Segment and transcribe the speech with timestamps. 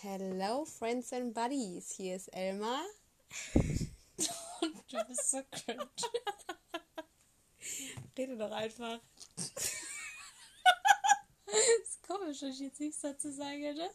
[0.00, 1.90] Hello, Friends and Buddies.
[1.96, 2.84] Hier ist Elmar.
[3.54, 3.90] Und
[4.92, 5.84] du bist so cringe.
[8.16, 9.00] Rede doch einfach.
[11.82, 13.90] ist komisch, dass ich jetzt nichts dazu sage, ne?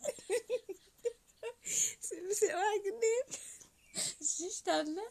[1.64, 3.26] Ist ein bisschen unangenehm.
[4.20, 5.04] Schüchtern, ne?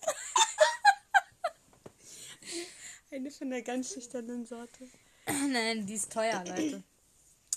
[3.10, 4.90] Eine von der ganz schüchternen Sorte.
[5.26, 6.84] Nein, die ist teuer, Leute.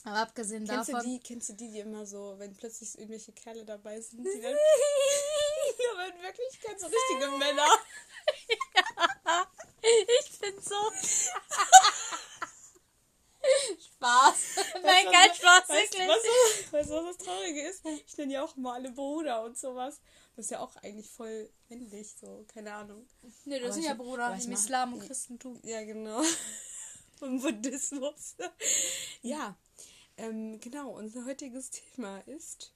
[0.06, 1.10] Aber abgesehen Kennst du, davon.
[1.10, 4.56] die, kennst du die, die immer so, wenn plötzlich irgendwelche Kerle dabei sind, die dann.
[5.93, 7.68] aber in Wirklichkeit so richtige Männer.
[10.20, 10.76] Ich bin so.
[13.79, 14.36] Spaß.
[14.82, 16.07] Nein, kein Spaß, weißt, wirklich.
[16.07, 17.86] Was, weißt du, was das Traurige ist?
[17.86, 20.00] Ich nenne ja auch mal alle Bruder und sowas.
[20.36, 23.07] Das ist ja auch eigentlich voll männlich, so, keine Ahnung.
[23.46, 25.60] Nee, du Aber sind ich- ja Bruder im Islam und Christentum.
[25.64, 26.21] Ja, genau.
[27.20, 28.36] Vom Buddhismus.
[29.21, 29.56] Ja,
[30.18, 30.89] ähm, genau.
[30.92, 32.72] Unser heutiges Thema ist.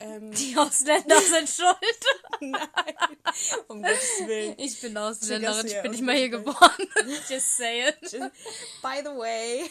[0.00, 1.76] Ähm, Die Ausländer sind schuld.
[2.40, 3.16] nein,
[3.68, 4.54] um Gottes Willen.
[4.58, 6.88] Ich bin Ausländerin, ich bin nicht mal hier geboren.
[7.28, 8.12] Just say it.
[8.80, 9.68] By the way,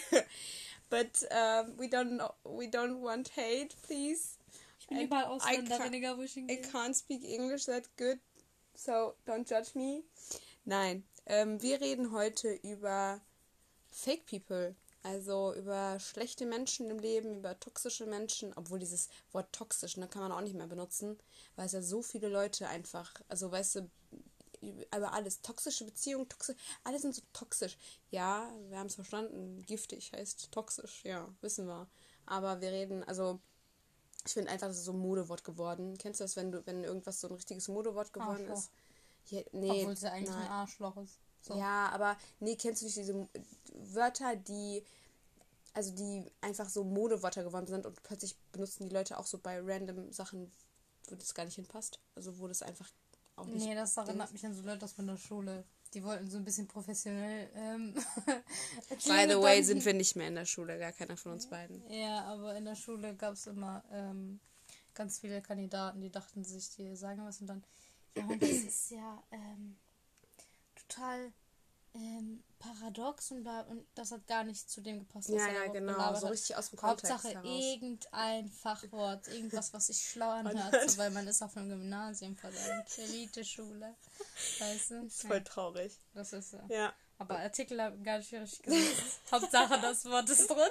[0.89, 4.37] but um, we don't know, we don't want hate, please.
[4.79, 6.61] Ich bin I- überall I Ausländerin, can't- egal wo ich I hingehe.
[6.71, 8.19] can't speak English that good,
[8.75, 10.03] so don't judge me.
[10.65, 13.21] Nein, ähm, wir reden heute über
[13.91, 14.75] Fake People,
[15.07, 20.21] also über schlechte Menschen im Leben, über toxische Menschen, obwohl dieses Wort toxisch, ne, kann
[20.21, 21.17] man auch nicht mehr benutzen,
[21.55, 23.89] weil es ja so viele Leute einfach, also weißt du,
[24.61, 27.77] über alles, toxische Beziehungen, toxisch, alle sind so toxisch.
[28.11, 31.87] Ja, wir haben es verstanden, giftig heißt toxisch, ja, wissen wir.
[32.25, 33.39] Aber wir reden, also
[34.25, 35.97] ich finde einfach, das ist so ein Modewort geworden.
[35.97, 38.57] Kennst du das, wenn du, wenn irgendwas so ein richtiges Modewort geworden Arschloch.
[38.57, 38.71] ist?
[39.27, 40.43] Ja, nee, Obwohl es ja eigentlich nein.
[40.43, 41.19] ein Arschloch ist.
[41.47, 41.57] So.
[41.57, 43.27] Ja, aber nee, kennst du nicht diese
[43.93, 44.83] Wörter, die
[45.77, 49.59] also die einfach so Modewörter geworden sind und plötzlich benutzen die Leute auch so bei
[49.61, 50.51] random Sachen,
[51.07, 51.99] wo das gar nicht hinpasst.
[52.15, 52.89] Also wo das einfach
[53.35, 53.63] auch nicht.
[53.63, 55.63] Nee, das erinnert mich an so Leute aus meiner Schule.
[55.93, 57.47] Die wollten so ein bisschen professionell.
[57.53, 57.93] Ähm,
[58.89, 61.87] By the way, sind wir nicht mehr in der Schule, gar keiner von uns beiden.
[61.91, 64.39] Ja, aber in der Schule gab es immer ähm,
[64.95, 67.63] ganz viele Kandidaten, die dachten sich, die sagen was und dann,
[68.15, 69.77] ja, und das ist ja ähm,
[70.87, 71.31] total
[71.93, 75.65] ähm, paradox und, bla, und das hat gar nicht zu dem gepasst, was Ja, er
[75.65, 77.45] ja, genau, so richtig aus dem Kontext Hauptsache heraus.
[77.45, 82.97] irgendein Fachwort, irgendwas, was sich schlau anhört, so, weil man ist auf einem Gymnasium verdammt,
[82.97, 83.95] Elite-Schule,
[84.59, 85.03] weißt du?
[85.03, 85.93] Das ist voll traurig.
[86.13, 86.59] Das ist so.
[86.69, 86.93] Ja.
[87.19, 89.21] Aber Artikel haben gar nicht richtig gesetzt.
[89.31, 90.69] Hauptsache das Wort ist drin.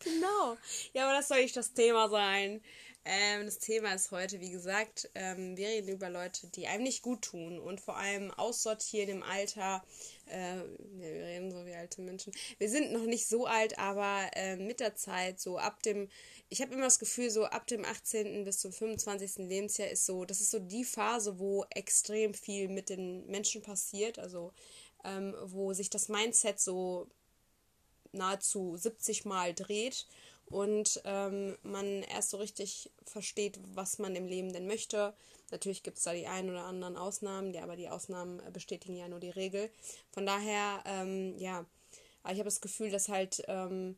[0.00, 0.56] Genau.
[0.92, 2.62] Ja, aber das soll nicht das Thema sein.
[3.04, 7.02] Ähm, das Thema ist heute, wie gesagt, ähm, wir reden über Leute, die einem nicht
[7.02, 9.82] gut tun und vor allem aussortieren im Alter.
[10.26, 12.32] Äh, wir reden so wie alte Menschen.
[12.58, 16.08] Wir sind noch nicht so alt, aber äh, mit der Zeit, so ab dem,
[16.48, 18.44] ich habe immer das Gefühl, so ab dem 18.
[18.44, 19.48] bis zum 25.
[19.48, 24.20] Lebensjahr ist so, das ist so die Phase, wo extrem viel mit den Menschen passiert,
[24.20, 24.52] also
[25.04, 27.08] ähm, wo sich das Mindset so
[28.12, 30.06] nahezu 70 Mal dreht
[30.52, 35.14] und ähm, man erst so richtig versteht, was man im Leben denn möchte.
[35.50, 38.96] Natürlich gibt es da die ein oder anderen Ausnahmen, die, aber die Ausnahmen äh, bestätigen
[38.96, 39.70] ja nur die Regel.
[40.10, 41.66] Von daher, ähm, ja,
[42.24, 43.96] ich habe das Gefühl, dass halt ähm,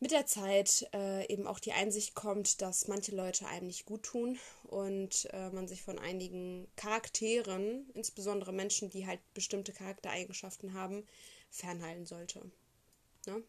[0.00, 4.02] mit der Zeit äh, eben auch die Einsicht kommt, dass manche Leute einem nicht gut
[4.02, 11.06] tun und äh, man sich von einigen Charakteren, insbesondere Menschen, die halt bestimmte Charaktereigenschaften haben,
[11.50, 12.42] fernhalten sollte.
[13.26, 13.42] Ne?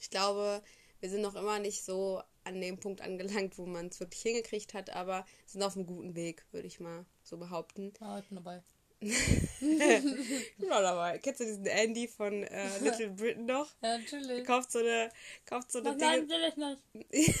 [0.00, 0.62] Ich glaube,
[1.00, 4.74] wir sind noch immer nicht so an dem Punkt angelangt, wo man es wirklich hingekriegt
[4.74, 7.92] hat, aber sind auf einem guten Weg, würde ich mal so behaupten.
[8.00, 8.62] War heute dabei.
[9.00, 11.18] Ich war dabei.
[11.18, 13.68] Kennst du diesen Andy von äh, Little Britain noch?
[13.80, 14.44] Ja, natürlich.
[14.44, 15.10] Kauft so eine,
[15.46, 16.80] kauft so eine Was nein, will ich nicht.
[16.92, 17.32] du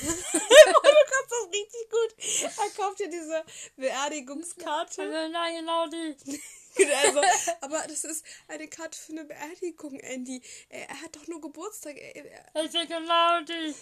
[1.10, 2.14] kannst das richtig gut.
[2.58, 3.44] Er kauft ja diese
[3.76, 5.02] Beerdigungskarte.
[5.02, 6.16] Also, nein, genau die.
[7.04, 7.20] Also,
[7.60, 10.42] aber das ist eine Karte für eine Beerdigung, Andy.
[10.68, 11.96] Er, er hat doch nur Geburtstag.
[11.96, 12.24] Er,
[12.54, 13.74] er, Ich will genau die.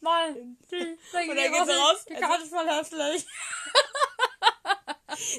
[0.00, 0.76] Nein, die.
[0.76, 2.04] Und dann dir geht sie auch raus.
[2.08, 3.26] Die Karte ist voll hässlich.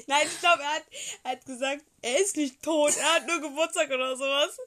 [0.06, 0.84] Nein, ich glaube, er hat,
[1.24, 4.58] er hat gesagt, er ist nicht tot, er hat nur Geburtstag oder sowas.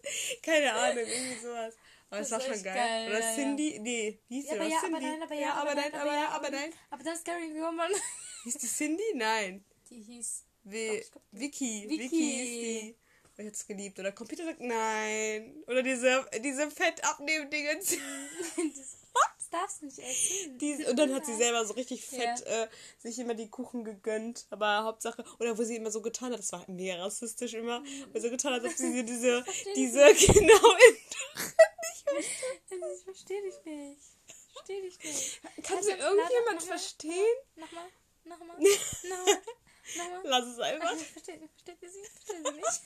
[0.41, 1.73] Keine Ahnung, irgendwie sowas.
[2.09, 2.75] Aber Das es war ist schon geil.
[2.75, 3.35] geil, Oder ja, ja.
[3.35, 3.79] Cindy?
[3.79, 4.71] Nee, wie hieß Ja, die aber noch?
[4.71, 5.05] ja, aber Cindy?
[5.05, 6.73] nein, aber ja, ja, aber aber nein, aber ja, ja, aber aber nein.
[6.89, 7.91] Aber das ist Gary Woman.
[8.43, 9.03] Hieß die Cindy?
[9.15, 9.65] Nein.
[9.89, 10.43] Die hieß.
[10.63, 11.85] Vicky.
[11.89, 12.95] Vicky hieß die.
[13.37, 13.99] Ich hätte es geliebt.
[13.99, 15.63] Oder Computer sagt nein.
[15.67, 17.95] Oder diese, diese Fett abnehmen Dingens.
[19.37, 20.57] Das darfst du nicht essen.
[20.59, 22.19] Die, und dann hat sie selber so richtig Ja.
[22.19, 22.67] fett äh,
[22.99, 24.45] sich immer die Kuchen gegönnt.
[24.49, 28.13] Aber Hauptsache, oder wo sie immer so getan hat, das war mega rassistisch immer, wo
[28.19, 30.97] sie so getan hat, als ob sie diese, versteh diese, genau, in,
[32.17, 33.99] Ich verstehe dich nicht.
[34.27, 35.41] Ich verstehe dich nicht.
[35.63, 37.35] Kannst du Also, irgendjemand verstehen?
[37.57, 37.87] Nochmal,
[38.23, 39.41] nochmal, nochmal,
[39.97, 40.21] nochmal.
[40.23, 40.95] Lass es einfach.
[40.95, 42.03] Versteht, versteht ihr sie?
[42.03, 42.81] Versteht ihr nicht?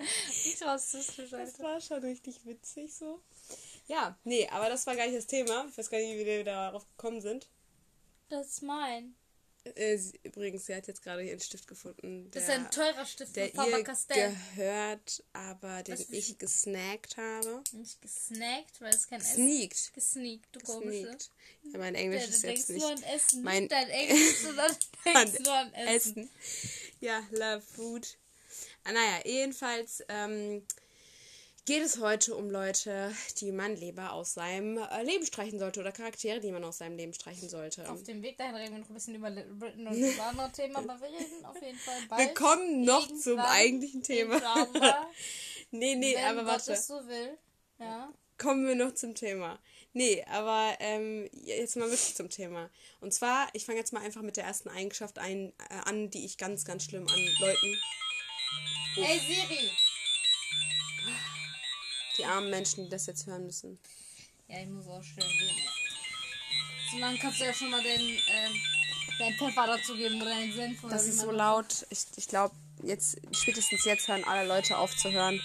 [0.46, 1.62] Nicht rassistisch, Das Alter.
[1.62, 3.20] war schon richtig witzig so.
[3.86, 5.66] Ja, nee, aber das war gar nicht das Thema.
[5.68, 7.48] Ich weiß gar nicht, wie wir darauf gekommen sind.
[8.30, 9.14] Das ist mein.
[9.76, 12.70] Äh, sie, übrigens, sie hat jetzt gerade hier einen Stift gefunden, Das der, ist ein
[12.70, 14.36] teurer Stift der von ihr Faber-Castell.
[14.54, 17.62] gehört, aber den Was ist- ich gesnackt habe.
[17.72, 19.92] Nicht gesnackt, weil es kein Essen Sneakt.
[19.94, 21.16] Gesneakt, du komische.
[21.64, 23.42] Ja, mein Englisch Ja, du ist denkst jetzt nur nicht an Essen.
[23.42, 24.72] mein- Nicht dein Englisch, sondern
[25.04, 26.16] du denkst nur an Essen.
[26.16, 26.30] Essen.
[27.00, 28.16] Ja, love food.
[28.84, 30.66] Ah, naja, jedenfalls ähm,
[31.64, 35.92] geht es heute um Leute, die man lieber aus seinem äh, Leben streichen sollte oder
[35.92, 37.90] Charaktere, die man aus seinem Leben streichen sollte.
[37.90, 40.52] Auf dem Weg dahin reden wir noch ein bisschen über Little Britain und über andere
[40.52, 42.20] Themen, aber wir reden auf jeden Fall bald.
[42.20, 44.36] Wir kommen noch zum eigentlichen Thema.
[45.70, 46.72] nee, nee, wenn aber Gott warte.
[46.72, 47.38] es so will.
[47.78, 48.12] Ja.
[48.36, 49.58] kommen wir noch zum Thema.
[49.92, 52.70] Nee, aber ähm, jetzt mal wirklich zum Thema.
[53.00, 56.24] Und zwar, ich fange jetzt mal einfach mit der ersten Eigenschaft ein, äh, an, die
[56.24, 57.78] ich ganz, ganz schlimm an Leuten,
[58.94, 59.70] Hey Siri!
[62.20, 63.78] Die armen Menschen, die das jetzt hören müssen.
[64.46, 65.56] Ja, ich muss auch schnell gehen.
[66.90, 68.60] So lange kannst du ja schon mal den, ähm,
[69.18, 70.84] deinen Pfeffer dazu geben oder deinen Senf.
[70.84, 71.86] Oder Das ist so laut.
[71.88, 75.40] Ich, ich glaube, jetzt, spätestens jetzt hören alle Leute auf zu hören.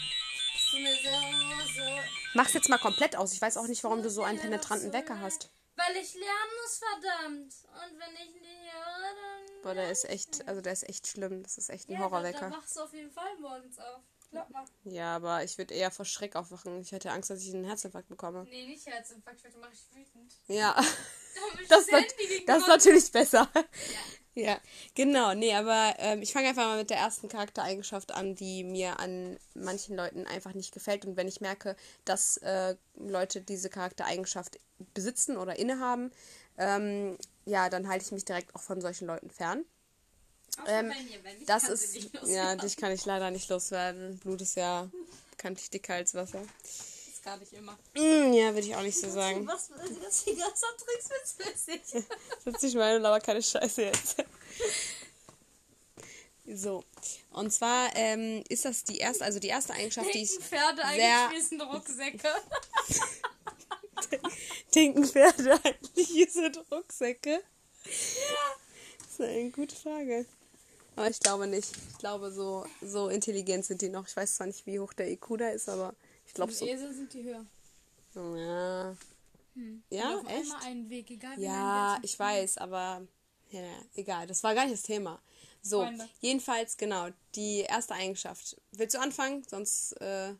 [2.34, 3.32] Mach's jetzt mal komplett aus.
[3.32, 5.50] Ich weiß auch nicht, warum du so einen penetranten Wecker hast.
[5.76, 7.54] Weil ich lernen muss, verdammt.
[7.64, 9.62] Und wenn ich nicht höre, dann.
[9.62, 11.44] Boah, der ist echt, also der ist echt schlimm.
[11.44, 12.52] Das ist echt ein ja, Horrorwecker.
[12.52, 14.02] wachst du auf jeden Fall morgens auf.
[14.36, 14.66] Glaub mal.
[14.86, 16.82] Ja, aber ich würde eher vor Schreck aufwachen.
[16.82, 18.46] Ich hätte Angst, dass ich einen Herzinfarkt bekomme.
[18.50, 20.32] Nee, nicht Herzinfarkt, weil du mach ich wütend.
[20.48, 20.76] Ja.
[21.68, 22.16] Das, nat-
[22.48, 23.50] das ist natürlich besser.
[24.38, 24.58] Ja,
[24.96, 25.34] genau.
[25.34, 29.38] Nee, aber ähm, ich fange einfach mal mit der ersten Charaktereigenschaft an, die mir an
[29.54, 31.06] manchen Leuten einfach nicht gefällt.
[31.06, 34.60] Und wenn ich merke, dass äh, Leute diese Charaktereigenschaft
[34.94, 36.12] besitzen oder innehaben,
[36.58, 39.64] ähm, ja, dann halte ich mich direkt auch von solchen Leuten fern.
[40.68, 44.18] Ähm, mir, wenn ich das ist, ja, dich kann ich leider nicht loswerden.
[44.20, 44.90] Blut ist ja
[45.32, 46.42] bekanntlich dicker als Wasser.
[46.62, 47.74] Das gar nicht immer.
[47.96, 49.46] Mm, ja, würde ich auch nicht so sagen.
[49.48, 49.70] Was,
[50.26, 52.06] die ganzen Tricks witzig.
[52.44, 54.24] Setz dich mal hin, aber keine Scheiße jetzt.
[56.48, 56.84] So.
[57.32, 60.32] Und zwar ähm, ist das die erste, also die erste Eigenschaft, die ich.
[60.32, 60.84] Pferde
[61.42, 62.30] sind Rucksäcke?
[64.76, 67.42] Denken Pferde eigentlich, sind Rucksäcke?
[69.18, 70.26] Das ist eine gute Frage.
[70.96, 71.72] Aber ich glaube nicht.
[71.92, 74.08] Ich glaube, so, so intelligent sind die noch.
[74.08, 75.94] Ich weiß zwar nicht, wie hoch der IQ da ist, aber
[76.26, 76.66] ich glaube so.
[76.66, 77.46] Esel sind die höher.
[78.16, 78.96] Ja.
[79.56, 80.46] Die Ja, laufen echt?
[80.46, 83.06] immer einen Weg, egal wie Ja, ich weiß, aber
[83.50, 83.62] ja,
[83.96, 84.28] egal.
[84.28, 85.22] Das war gar nicht das Thema.
[85.62, 86.08] So, Freunde.
[86.22, 88.56] jedenfalls, genau, die erste Eigenschaft.
[88.72, 89.44] Willst du anfangen?
[89.50, 90.34] Sonst, äh,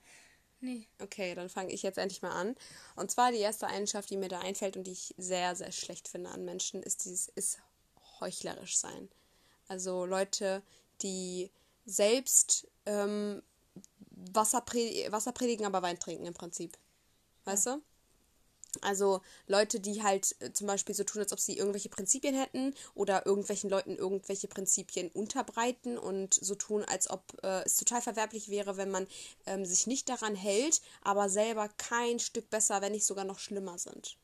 [0.62, 0.88] Nee.
[1.02, 2.56] okay, dann fange ich jetzt endlich mal an.
[2.96, 6.08] Und zwar die erste Eigenschaft, die mir da einfällt und die ich sehr, sehr schlecht
[6.08, 7.60] finde an Menschen, ist dieses, ist
[8.20, 9.10] heuchlerisch sein.
[9.68, 10.62] Also Leute,
[11.02, 11.52] die
[11.86, 13.42] selbst ähm,
[14.10, 16.78] Wasser, pre Wasser predigen, aber Wein trinken im Prinzip.
[17.46, 17.82] Weißt du?
[18.82, 22.74] Also Leute, die halt äh, zum Beispiel so tun, als ob sie irgendwelche Prinzipien hätten
[22.94, 28.50] oder irgendwelchen Leuten irgendwelche Prinzipien unterbreiten und so tun, als ob äh, es total verwerblich
[28.50, 29.08] wäre, wenn man
[29.46, 33.78] ähm, sich nicht daran hält, aber selber kein Stück besser, wenn nicht sogar noch schlimmer
[33.78, 34.18] sind.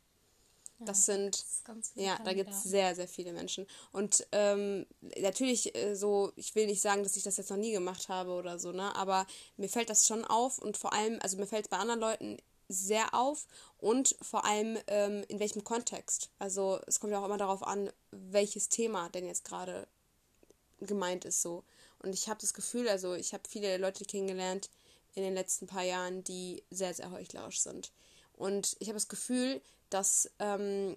[0.85, 3.67] Das sind Das ja, da gibt es sehr, sehr viele Menschen.
[3.91, 4.85] Und ähm,
[5.19, 8.31] natürlich, äh, so, ich will nicht sagen, dass ich das jetzt noch nie gemacht habe
[8.31, 8.95] oder so, ne?
[8.95, 9.25] Aber
[9.57, 12.37] mir fällt das schon auf und vor allem, also mir fällt es bei anderen Leuten
[12.67, 13.47] sehr auf
[13.77, 16.29] und vor allem ähm, in welchem Kontext.
[16.39, 19.87] Also es kommt ja auch immer darauf an, welches Thema denn jetzt gerade
[20.79, 21.63] gemeint ist so.
[21.99, 24.69] Und ich habe das Gefühl, also ich habe viele Leute kennengelernt
[25.13, 27.91] in den letzten paar Jahren, die sehr, sehr heuchlerisch sind.
[28.33, 29.61] Und ich habe das Gefühl,
[29.91, 30.95] dass, ähm,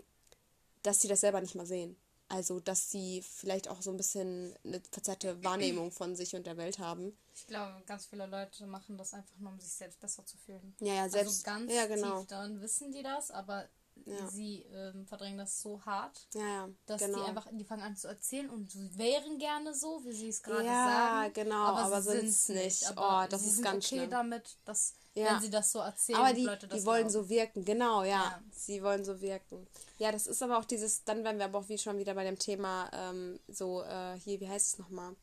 [0.82, 1.96] dass sie das selber nicht mal sehen.
[2.28, 6.56] Also, dass sie vielleicht auch so ein bisschen eine verzerrte Wahrnehmung von sich und der
[6.56, 7.16] Welt haben.
[7.34, 10.74] Ich glaube, ganz viele Leute machen das einfach nur, um sich selbst besser zu fühlen.
[10.80, 11.46] Ja, ja, selbst.
[11.46, 12.20] also ganz ja, genau.
[12.20, 13.68] tief drin wissen die das, aber
[14.06, 14.26] Ja.
[14.28, 17.18] sie ähm, verdrängen das so hart, Ja, ja, dass genau.
[17.22, 20.42] die einfach, die fangen an zu erzählen und sie wären gerne so, wie sie es
[20.42, 20.84] gerade Ja,
[21.22, 21.32] sagen.
[21.32, 22.88] genau, aber sie sind's sind's nicht.
[22.98, 24.10] Aber Oh, das sie ist sind ganz okay schlimm.
[24.10, 25.34] damit, dass, Ja.
[25.34, 27.24] wenn sie das so erzählen, Aber die, Leute das die wollen glauben.
[27.24, 28.08] so wirken, genau, ja.
[28.24, 28.42] Ja.
[28.52, 29.66] Sie wollen so wirken.
[29.98, 32.24] Ja, das ist aber auch dieses, dann wären wir aber auch wie schon wieder bei
[32.24, 35.14] dem Thema, ähm, so, äh, hier, wie heißt es nochmal?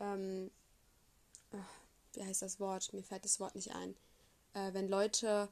[0.00, 0.50] Ähm,
[2.14, 2.92] wie heißt das Wort?
[2.92, 3.94] Mir fällt das Wort nicht ein.
[4.54, 5.48] Äh, wenn Leute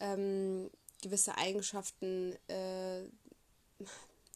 [0.00, 0.70] ähm,
[1.02, 3.04] gewisse Eigenschaften, äh,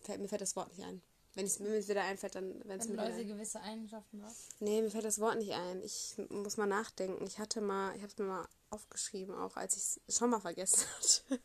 [0.02, 1.00] fällt, mir fällt das Wort nicht ein.
[1.34, 3.28] Wenn es mir wieder einfällt, dann wenn es mir wieder Leute ein.
[3.28, 4.34] gewisse Eigenschaften haben.
[4.60, 5.82] Nee, mir fällt das Wort nicht ein.
[5.82, 7.26] Ich muss mal nachdenken.
[7.26, 10.40] Ich hatte mal, ich habe es mir mal aufgeschrieben, auch als ich es schon mal
[10.40, 11.40] vergessen hatte.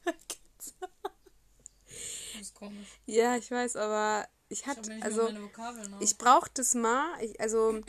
[2.39, 2.87] ist komisch.
[3.05, 5.29] Ja, ich weiß, aber ich hatte, also,
[5.99, 7.81] ich brauche das mal, ich, also,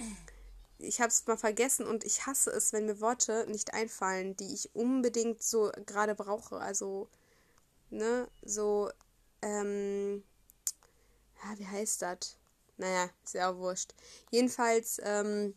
[0.79, 4.53] ich habe es mal vergessen und ich hasse es, wenn mir Worte nicht einfallen, die
[4.53, 6.59] ich unbedingt so gerade brauche.
[6.59, 7.09] Also,
[7.93, 8.91] ne, so,
[9.43, 10.25] ähm,
[11.43, 12.39] ja, wie heißt das?
[12.79, 13.95] Naja, ist ja auch wurscht.
[14.31, 15.55] Jedenfalls, ähm,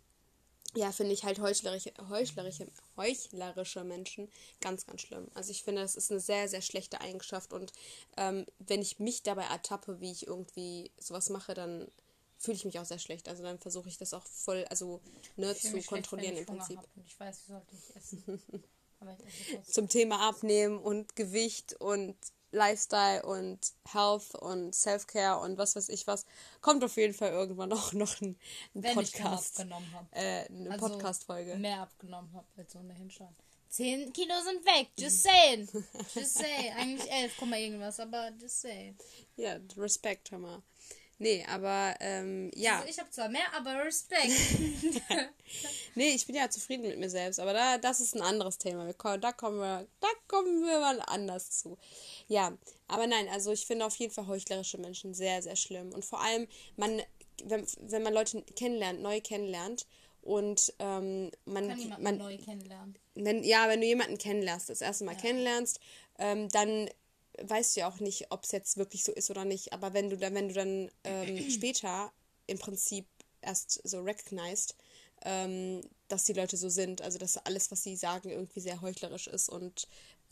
[0.75, 5.29] ja, finde ich halt heuchlerische, heuchlerische, heuchlerische Menschen ganz, ganz schlimm.
[5.33, 7.71] Also ich finde, das ist eine sehr, sehr schlechte Eigenschaft und
[8.17, 11.89] ähm, wenn ich mich dabei ertappe, wie ich irgendwie sowas mache, dann
[12.37, 13.29] fühle ich mich auch sehr schlecht.
[13.29, 15.01] Also dann versuche ich das auch voll, also
[15.37, 16.79] ne, zu kontrollieren im Prinzip.
[17.05, 18.63] Ich weiß, wie sollte ich essen.
[19.63, 22.15] Zum Thema Abnehmen und Gewicht und
[22.51, 23.59] Lifestyle und
[23.91, 26.25] Health und Self-Care und was weiß ich was,
[26.61, 28.37] kommt auf jeden Fall irgendwann auch noch ein,
[28.73, 29.59] ein Wenn Podcast.
[30.11, 31.55] Äh, eine also Podcast-Folge.
[31.57, 33.35] Mehr abgenommen habe, als ohne hinschauen.
[33.69, 35.67] 10 Kilo sind weg, just saying.
[36.15, 36.73] Just saying.
[36.77, 38.95] Eigentlich 11, irgendwas, aber just saying.
[39.35, 40.63] Ja, Respekt, hör mal.
[41.17, 42.77] Nee, aber ähm, ja.
[42.77, 44.33] Also ich habe zwar mehr, aber Respekt.
[45.95, 48.91] nee, ich bin ja zufrieden mit mir selbst, aber da, das ist ein anderes Thema.
[49.17, 51.77] Da kommen wir, da kommen wir mal anders zu.
[52.27, 52.57] Ja,
[52.87, 55.93] aber nein, also ich finde auf jeden Fall heuchlerische Menschen sehr, sehr schlimm.
[55.93, 57.01] Und vor allem, man,
[57.45, 59.87] wenn, wenn man Leute kennenlernt, neu kennenlernt
[60.21, 61.69] und ähm, man.
[61.69, 62.97] Kann jemanden man, neu kennenlernen.
[63.13, 65.21] Wenn, ja, wenn du jemanden kennenlernst, das erste Mal ja.
[65.21, 65.79] kennenlernst,
[66.19, 66.89] ähm, dann
[67.41, 69.73] weißt du ja auch nicht, ob es jetzt wirklich so ist oder nicht.
[69.73, 72.11] Aber wenn du dann, wenn du dann ähm, später
[72.47, 73.07] im Prinzip
[73.41, 74.75] erst so recognized,
[75.23, 79.27] ähm, dass die Leute so sind, also dass alles, was sie sagen, irgendwie sehr heuchlerisch
[79.27, 79.87] ist und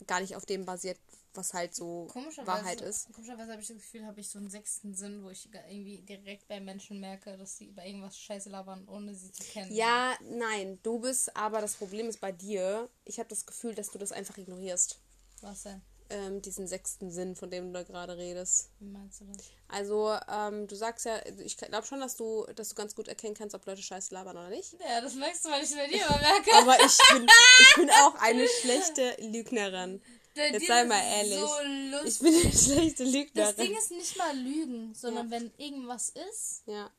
[0.06, 0.98] gar nicht auf dem basiert,
[1.32, 2.08] was halt so
[2.44, 3.12] Wahrheit ist.
[3.12, 6.46] Komischerweise habe ich das Gefühl, habe ich so einen sechsten Sinn, wo ich irgendwie direkt
[6.48, 9.74] bei Menschen merke, dass sie über irgendwas scheiße labern, ohne sie zu kennen.
[9.74, 13.90] Ja, nein, du bist, aber das Problem ist bei dir, ich habe das Gefühl, dass
[13.90, 14.98] du das einfach ignorierst.
[15.40, 15.82] Was denn?
[16.10, 18.70] Ähm, diesen sechsten Sinn, von dem du da gerade redest.
[18.78, 19.44] Wie meinst du das?
[19.68, 23.34] Also, ähm, du sagst ja, ich glaube schon, dass du, dass du ganz gut erkennen
[23.34, 24.74] kannst, ob Leute scheiße labern oder nicht.
[24.74, 26.54] Ja, das merkst du, weil ich es bei dir immer merke.
[26.54, 27.26] Aber ich bin,
[27.60, 30.02] ich bin auch eine schlechte Lügnerin.
[30.34, 31.38] Jetzt sei mal ehrlich.
[31.38, 33.32] So ich bin eine schlechte Lügnerin.
[33.34, 35.38] Das Ding ist nicht mal Lügen, sondern ja.
[35.38, 36.62] wenn irgendwas ist.
[36.66, 36.90] Ja.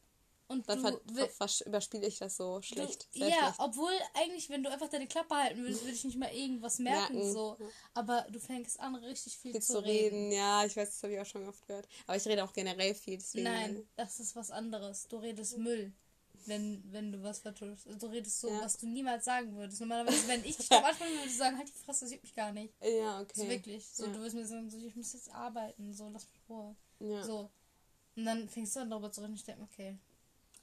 [0.47, 0.99] Und dann du,
[1.65, 3.07] überspiele ich das so schlecht.
[3.13, 3.55] Du, ja, schlecht.
[3.57, 7.15] obwohl eigentlich, wenn du einfach deine Klappe halten würdest, würde ich nicht mal irgendwas merken.
[7.15, 7.33] merken.
[7.33, 7.57] So.
[7.95, 10.15] Aber du fängst an, richtig viel, viel zu, reden.
[10.15, 10.31] reden.
[10.31, 11.87] Ja, ich weiß, das habe ich auch schon oft gehört.
[12.05, 13.17] Aber ich rede auch generell viel.
[13.17, 15.07] Deswegen Nein, das ist was anderes.
[15.07, 15.91] Du redest Müll,
[16.45, 17.87] wenn, wenn du was vertust.
[17.87, 18.61] Also du redest so, ja.
[18.61, 19.81] was du niemals sagen würdest.
[19.81, 22.51] Normalerweise, wenn ich dich am Anfang würde sagen, halt die Fresse, das juckt mich gar
[22.51, 22.71] nicht.
[22.83, 23.33] Ja, okay.
[23.33, 23.83] So wirklich.
[23.87, 24.11] So, ja.
[24.11, 25.91] du wirst mir sagen, so, ich muss jetzt arbeiten.
[25.91, 26.75] So, lass mich vor.
[26.99, 27.23] Ja.
[27.23, 27.49] So.
[28.15, 29.33] Und dann fängst du an, darüber zu reden.
[29.33, 29.97] Ich denke, okay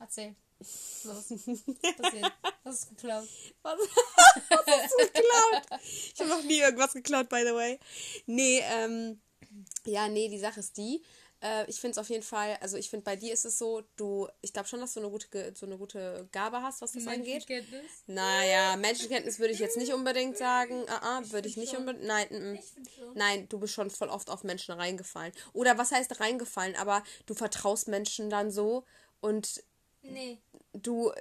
[0.03, 0.35] Erzähl.
[0.59, 1.29] Los.
[1.29, 2.33] Passiert.
[2.65, 3.29] Was ist geklaut?
[3.63, 3.79] Was,
[4.49, 5.81] was ist geklaut?
[6.15, 7.79] Ich habe noch nie irgendwas geklaut, by the way.
[8.27, 9.21] Nee, ähm.
[9.85, 11.03] Ja, nee, die Sache ist die.
[11.41, 13.83] Äh, ich finde es auf jeden Fall, also ich finde bei dir ist es so,
[13.97, 17.07] du, ich glaube schon, dass du eine gute, so eine gute Gabe hast, was das
[17.07, 17.49] angeht.
[17.49, 17.91] Menschenkenntnis?
[18.07, 20.85] Naja, Menschenkenntnis würde ich jetzt nicht unbedingt sagen.
[20.89, 22.07] Ah, uh, würde ich, ich nicht unbedingt.
[22.07, 22.59] Nein, mm,
[23.15, 25.33] nein, du bist schon voll oft auf Menschen reingefallen.
[25.53, 26.77] Oder was heißt reingefallen?
[26.77, 28.85] Aber du vertraust Menschen dann so
[29.21, 29.63] und
[30.03, 30.39] Nee.
[30.75, 31.13] Du,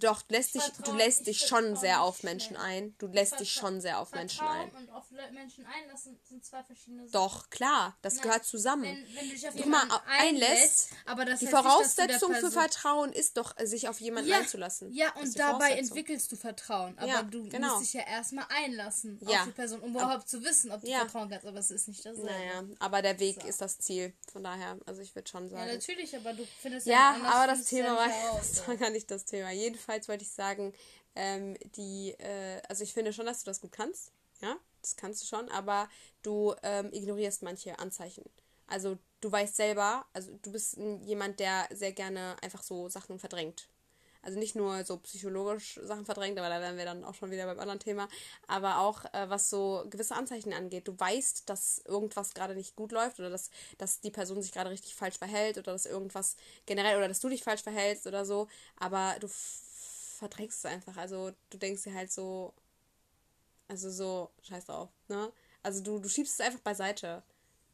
[0.00, 2.94] doch, lässt dich, du lässt dich schon sehr auf Menschen ein.
[2.98, 4.70] Du lässt dich schon sehr auf Menschen ein.
[4.70, 7.12] und auf Menschen einlassen sind zwei verschiedene Sachen.
[7.12, 8.84] Doch, klar, das Nein, gehört zusammen.
[8.84, 13.12] Wenn, wenn du dich auf jemanden mal, einlässt, aber das die Voraussetzung nicht, für Vertrauen
[13.12, 14.90] ist doch, sich auf jemanden ja, einzulassen.
[14.90, 16.96] Ja, und dabei entwickelst du Vertrauen.
[16.98, 17.74] Aber ja, du genau.
[17.74, 19.40] musst dich ja erstmal einlassen ja.
[19.40, 21.46] auf die Person, um überhaupt zu wissen, ob du vertrauen kannst.
[21.46, 22.16] Aber es ist nicht das.
[22.16, 23.48] Naja, aber der Weg so.
[23.48, 24.14] ist das Ziel.
[24.32, 25.68] Von daher, also ich würde schon sagen.
[25.68, 26.94] Ja, natürlich, aber du findest ja.
[26.94, 28.08] Ja, aber das Thema war,
[28.38, 29.50] das war gar nicht das Thema.
[29.50, 30.72] Jedenfalls wollte ich sagen,
[31.14, 34.12] ähm, die, äh, also ich finde schon, dass du das gut kannst.
[34.40, 35.88] Ja, das kannst du schon, aber
[36.22, 38.24] du ähm, ignorierst manche Anzeichen.
[38.66, 43.68] Also du weißt selber, also du bist jemand, der sehr gerne einfach so Sachen verdrängt.
[44.24, 47.46] Also nicht nur so psychologisch Sachen verdrängt, aber da wären wir dann auch schon wieder
[47.46, 48.08] beim anderen Thema,
[48.46, 50.88] aber auch äh, was so gewisse Anzeichen angeht.
[50.88, 54.70] Du weißt, dass irgendwas gerade nicht gut läuft oder dass, dass die Person sich gerade
[54.70, 58.48] richtig falsch verhält oder dass irgendwas generell oder dass du dich falsch verhältst oder so,
[58.76, 60.96] aber du verdrängst es einfach.
[60.96, 62.54] Also du denkst dir halt so,
[63.68, 65.32] also so, scheiß drauf, ne?
[65.62, 67.22] Also du, du schiebst es einfach beiseite.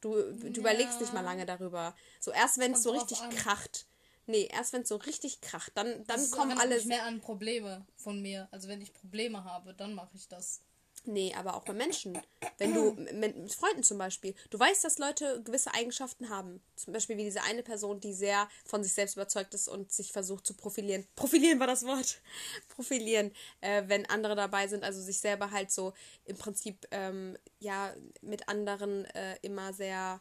[0.01, 0.57] Du, du ja.
[0.57, 1.95] überlegst nicht mal lange darüber.
[2.21, 3.31] So erst wenn es so richtig an.
[3.31, 3.87] kracht.
[4.27, 6.83] Nee, erst wenn es so richtig kracht, dann, dann das kommen alle.
[6.85, 8.49] mehr an Probleme von mir.
[8.51, 10.61] Also wenn ich Probleme habe, dann mache ich das.
[11.05, 12.21] Nee, aber auch bei Menschen.
[12.59, 16.61] Wenn du mit Freunden zum Beispiel, du weißt, dass Leute gewisse Eigenschaften haben.
[16.77, 20.13] Zum Beispiel wie diese eine Person, die sehr von sich selbst überzeugt ist und sich
[20.13, 21.07] versucht zu profilieren.
[21.17, 22.21] Profilieren war das Wort.
[22.69, 25.95] Profilieren, äh, wenn andere dabei sind, also sich selber halt so
[26.27, 30.21] im Prinzip ähm, ja mit anderen äh, immer sehr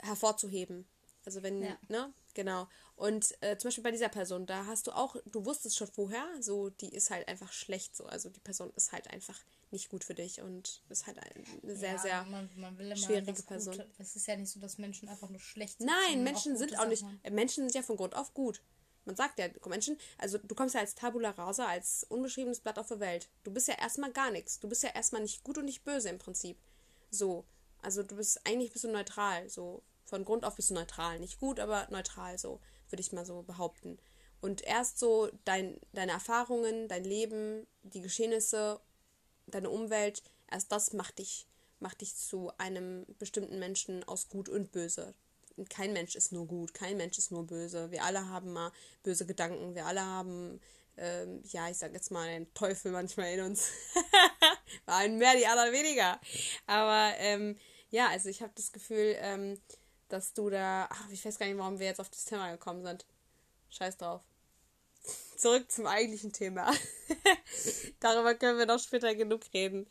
[0.00, 0.86] hervorzuheben.
[1.24, 1.78] Also wenn, Ja.
[1.88, 2.12] ne?
[2.34, 2.68] Genau.
[2.96, 6.26] Und äh, zum Beispiel bei dieser Person, da hast du auch, du wusstest schon vorher,
[6.40, 8.06] so, die ist halt einfach schlecht so.
[8.06, 9.38] Also die Person ist halt einfach
[9.70, 12.24] nicht gut für dich und ist halt eine sehr, ja, sehr.
[12.24, 13.74] man, man schwierige Person.
[13.74, 13.90] Gute.
[13.98, 15.86] Es ist ja nicht so, dass Menschen einfach nur schlecht sind.
[15.86, 17.02] Nein, Menschen sind gute auch nicht.
[17.02, 17.20] Haben.
[17.22, 18.62] äh, Menschen sind ja von Grund auf gut.
[19.04, 22.88] Man sagt ja, Menschen, also du kommst ja als Tabula rasa, als unbeschriebenes Blatt auf
[22.88, 23.28] der Welt.
[23.42, 24.60] Du bist ja erstmal gar nichts.
[24.60, 26.56] Du bist ja erstmal nicht gut und nicht böse im Prinzip.
[27.10, 27.44] So.
[27.80, 29.48] Also du bist, eigentlich bist du neutral.
[29.48, 29.82] So.
[30.12, 31.18] Von Grund auf bist du neutral.
[31.20, 33.98] Nicht gut, aber neutral, so, würde ich mal so behaupten.
[34.42, 38.78] Und erst so dein, deine Erfahrungen, dein Leben, die Geschehnisse,
[39.46, 41.46] deine Umwelt, erst das macht dich,
[41.80, 45.14] macht dich zu einem bestimmten Menschen aus gut und böse.
[45.70, 47.90] Kein Mensch ist nur gut, kein Mensch ist nur böse.
[47.90, 48.70] Wir alle haben mal
[49.02, 50.60] böse Gedanken, wir alle haben,
[50.98, 53.70] ähm, ja, ich sag jetzt mal, den Teufel manchmal in uns.
[54.84, 56.20] War ein mehr, die anderen weniger.
[56.66, 57.56] Aber ähm,
[57.88, 59.58] ja, also ich habe das Gefühl, ähm,
[60.12, 62.84] dass du da, ach, ich weiß gar nicht, warum wir jetzt auf das Thema gekommen
[62.84, 63.06] sind.
[63.70, 64.22] Scheiß drauf.
[65.36, 66.70] Zurück zum eigentlichen Thema.
[68.00, 69.86] Darüber können wir noch später genug reden.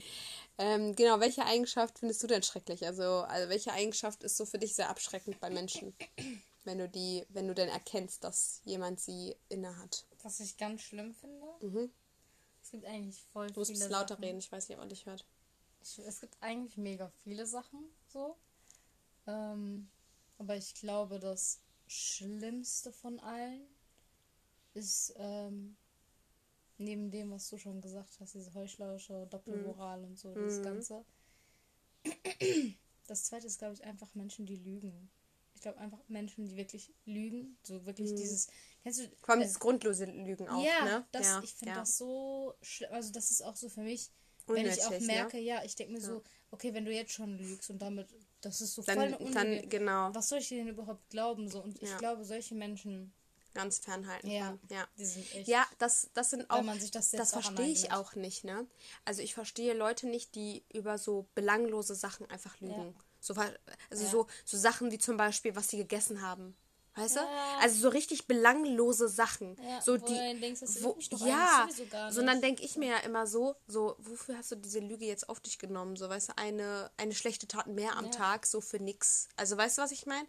[0.58, 2.86] Ähm, genau, welche Eigenschaft findest du denn schrecklich?
[2.86, 5.94] Also, also welche Eigenschaft ist so für dich sehr abschreckend bei Menschen?
[6.64, 10.06] Wenn du die, wenn du denn erkennst, dass jemand sie inne hat.
[10.22, 11.92] Was ich ganz schlimm finde, Mhm.
[12.62, 14.24] es gibt eigentlich voll Du musst ein viele bisschen lauter Sachen.
[14.26, 15.26] reden, ich weiß nicht, ob man dich hört.
[15.82, 17.80] Ich, es gibt eigentlich mega viele Sachen
[18.14, 18.38] so.
[19.26, 19.90] Ähm,
[20.42, 23.62] aber ich glaube, das Schlimmste von allen
[24.74, 25.78] ist ähm,
[26.80, 30.64] neben dem, was du schon gesagt hast, diese heuchlerische Doppelmoral und so, das Mhm.
[30.64, 31.06] Ganze.
[33.06, 35.12] Das zweite ist, glaube ich, einfach Menschen, die lügen.
[35.54, 37.56] Ich glaube einfach Menschen, die wirklich lügen.
[37.62, 38.48] So wirklich dieses.
[38.82, 39.12] Kennst du.
[39.20, 41.08] Vor allem äh, dieses grundlose Lügen auch, ja, ne?
[41.12, 41.80] das, ja, ich finde ja.
[41.82, 42.90] das so schlimm.
[42.94, 44.10] Also, das ist auch so für mich,
[44.48, 45.14] wenn ich auch Unnötig, ne?
[45.14, 48.08] merke, ja, ich denke mir so, okay, wenn du jetzt schon lügst und damit,
[48.42, 51.48] das ist so voll Dann, eine dann genau, Was soll ich denn überhaupt glauben?
[51.50, 51.62] So?
[51.62, 51.98] Und ich Ja.
[51.98, 53.14] glaube, solche Menschen,
[53.54, 54.30] ganz fernhalten.
[54.30, 54.60] ja, kann.
[54.70, 54.88] ja.
[54.98, 55.48] die sind echt.
[55.48, 56.64] Ja, das, das sind auch.
[56.64, 58.66] Das auch verstehe ich auch nicht, ne?
[59.06, 62.96] Also ich verstehe Leute nicht, die über so belanglose Sachen einfach lügen.
[63.20, 63.54] So, ver-
[63.90, 64.10] also Ja.
[64.10, 66.56] so, so Sachen wie zum Beispiel, was sie gegessen haben.
[66.96, 67.22] Weißt Ja.
[67.24, 67.28] du?
[67.62, 69.56] Also so richtig belanglose Sachen.
[69.62, 70.14] Ja, so die.
[70.40, 71.68] denkst, das wo, ja,
[72.10, 75.40] sondern denke ich mir ja immer so, so, wofür hast du diese Lüge jetzt auf
[75.40, 75.96] dich genommen?
[75.96, 78.12] So, weißt du, eine, eine schlechte Tat mehr am Ja.
[78.12, 79.30] Tag, so für nix.
[79.38, 80.28] Also weißt du, was ich meine?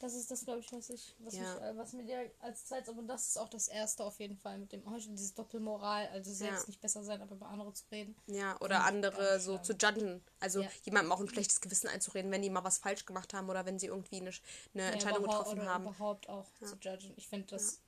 [0.00, 1.56] Das ist das, glaube ich, was ich, was, Ja.
[1.56, 4.36] ich, äh, was mir dir als zweites, aber das ist auch das erste auf jeden
[4.38, 6.66] Fall mit dem Heucheln, dieses Doppelmoral, also selbst Ja.
[6.68, 8.16] nicht besser sein, aber über andere zu reden.
[8.26, 10.24] Ja, oder andere so zu judgen.
[10.40, 10.70] Also Ja.
[10.84, 13.78] jemandem auch ein schlechtes Gewissen einzureden, wenn die mal was falsch gemacht haben oder wenn
[13.78, 14.32] sie irgendwie eine,
[14.72, 15.84] eine Entscheidung getroffen oder haben.
[15.84, 17.12] überhaupt auch zu judgen.
[17.16, 17.82] Ich finde, das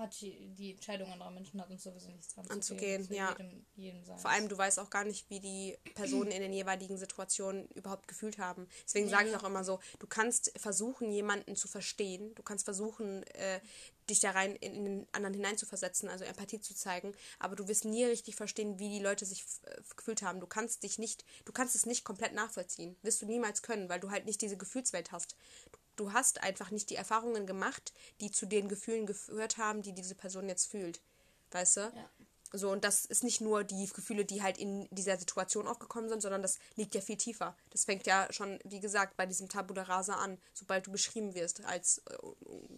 [0.00, 3.30] hat die, Entscheidung anderer Menschen hat uns sowieso nichts dran Anzugehen, zu ja.
[3.32, 4.18] Jedem, jedem.
[4.18, 8.08] Vor allem, du weißt auch gar nicht, wie die Personen in den jeweiligen Situationen überhaupt
[8.08, 8.66] gefühlt haben.
[8.84, 12.34] Deswegen sage ich auch immer so, du kannst versuchen, jemanden zu verstehen.
[12.34, 13.60] Du kannst versuchen, äh,
[14.10, 17.14] dich da rein in, in den anderen hineinzuversetzen, also Empathie zu zeigen.
[17.38, 20.40] Aber du wirst nie richtig verstehen, wie die Leute sich äh, gefühlt haben.
[20.40, 22.96] Du kannst dich nicht, du kannst es nicht komplett nachvollziehen.
[23.02, 25.36] Wirst du niemals können, weil du halt nicht diese Gefühlswelt hast.
[25.72, 25.78] Du
[26.12, 30.48] hast einfach nicht die Erfahrungen gemacht, die zu den Gefühlen geführt haben, die diese Person
[30.48, 31.00] jetzt fühlt.
[31.50, 31.80] Weißt du?
[31.80, 32.10] Ja.
[32.52, 36.20] So, und das ist nicht nur die Gefühle, die halt in dieser Situation aufgekommen sind,
[36.20, 37.56] sondern das liegt ja viel tiefer.
[37.70, 41.64] Das fängt ja schon, wie gesagt, bei diesem Tabula Rasa an, sobald du beschrieben wirst
[41.64, 42.16] als äh,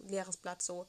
[0.07, 0.85] leeres Blatt so.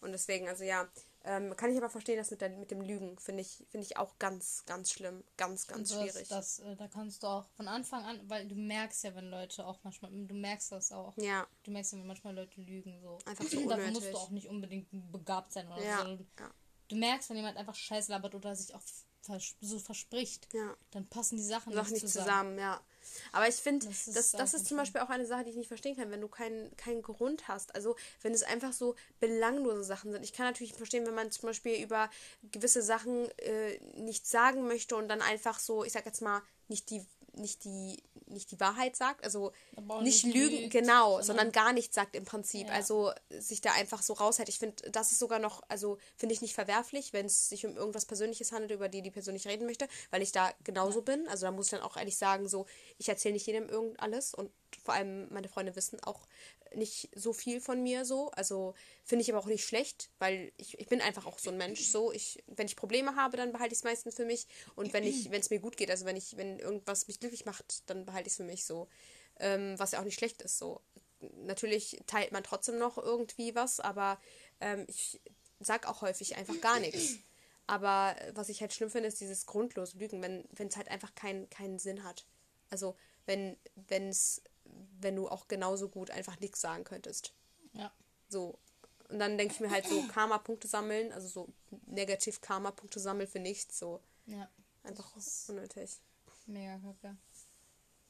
[0.00, 0.88] Und deswegen, also ja,
[1.24, 3.96] ähm, kann ich aber verstehen, dass mit, der, mit dem Lügen finde ich, finde ich
[3.96, 5.24] auch ganz, ganz schlimm.
[5.36, 6.28] Ganz, ganz das, schwierig.
[6.28, 9.66] Das, äh, da kannst du auch von Anfang an, weil du merkst ja, wenn Leute
[9.66, 11.16] auch manchmal, du merkst das auch.
[11.18, 13.18] ja, Du merkst ja, wenn manchmal Leute lügen so.
[13.26, 14.12] Einfach so Dafür musst unnötig.
[14.12, 16.10] du auch nicht unbedingt begabt sein oder Ja, so.
[16.38, 16.50] ja.
[16.88, 18.82] Du merkst, wenn jemand einfach Scheiß labert oder sich auch
[19.20, 20.74] vers so verspricht, Ja.
[20.92, 22.56] dann passen die Sachen Sachen nicht nicht zusammen.
[22.56, 22.80] zusammen, ja.
[23.32, 24.78] Aber ich finde, Das das, ist das, ist zum.
[24.78, 27.74] Beispiel auch eine Sache, die ich nicht verstehen kann, wenn du keinen keinen Grund hast.
[27.74, 30.22] Also wenn es einfach so belanglose Sachen sind.
[30.22, 32.10] Ich kann natürlich verstehen, wenn man zum Beispiel über
[32.52, 36.90] gewisse Sachen äh, nichts sagen möchte und dann einfach so, ich sag jetzt mal, nicht
[36.90, 37.04] die
[37.38, 39.52] nicht die nicht die Wahrheit sagt, also
[40.02, 42.66] nicht nicht lügen, lügt, genau, sondern- sondern gar nichts sagt im Prinzip.
[42.68, 42.74] Ja.
[42.74, 44.50] Also sich da einfach so raushält.
[44.50, 47.74] Ich finde, das ist sogar noch, also finde ich nicht verwerflich, wenn es sich um
[47.76, 51.26] irgendwas Persönliches handelt, über die die Person nicht reden möchte, weil ich da genauso bin.
[51.28, 52.66] Also da muss ich dann auch ehrlich sagen, so,
[52.98, 54.50] ich erzähle nicht jedem irgend alles und
[54.84, 56.20] vor allem meine Freunde wissen auch
[56.74, 58.30] nicht so viel von mir so.
[58.32, 61.56] Also finde ich aber auch nicht schlecht, weil ich, ich bin einfach auch so ein
[61.56, 61.82] Mensch.
[61.86, 64.46] So, ich, wenn ich Probleme habe, dann behalte ich es meistens für mich.
[64.76, 67.44] Und wenn ich, wenn es mir gut geht, also wenn ich, wenn irgendwas mich glücklich
[67.44, 68.88] macht, dann behalte ich es für mich so.
[69.40, 70.58] Ähm, was ja auch nicht schlecht ist.
[70.58, 70.80] So.
[71.20, 74.20] Natürlich teilt man trotzdem noch irgendwie was, aber
[74.60, 75.20] ähm, ich
[75.60, 77.18] sag auch häufig einfach gar nichts.
[77.68, 81.50] Aber was ich halt schlimm finde, ist dieses grundlose Lügen, wenn es halt einfach keinen
[81.50, 82.24] keinen Sinn hat.
[82.70, 84.42] Also wenn wenn es
[85.00, 87.34] wenn du auch genauso gut einfach nichts sagen könntest.
[87.72, 87.92] Ja.
[88.28, 88.58] So.
[89.08, 91.48] Und dann denke ich mir halt so, Karma-Punkte sammeln, also so
[91.86, 94.02] negativ Karma-Punkte sammeln für nichts, so.
[94.26, 94.50] Ja.
[94.82, 95.16] Einfach
[95.48, 95.98] unnötig.
[96.46, 97.16] mega kacke.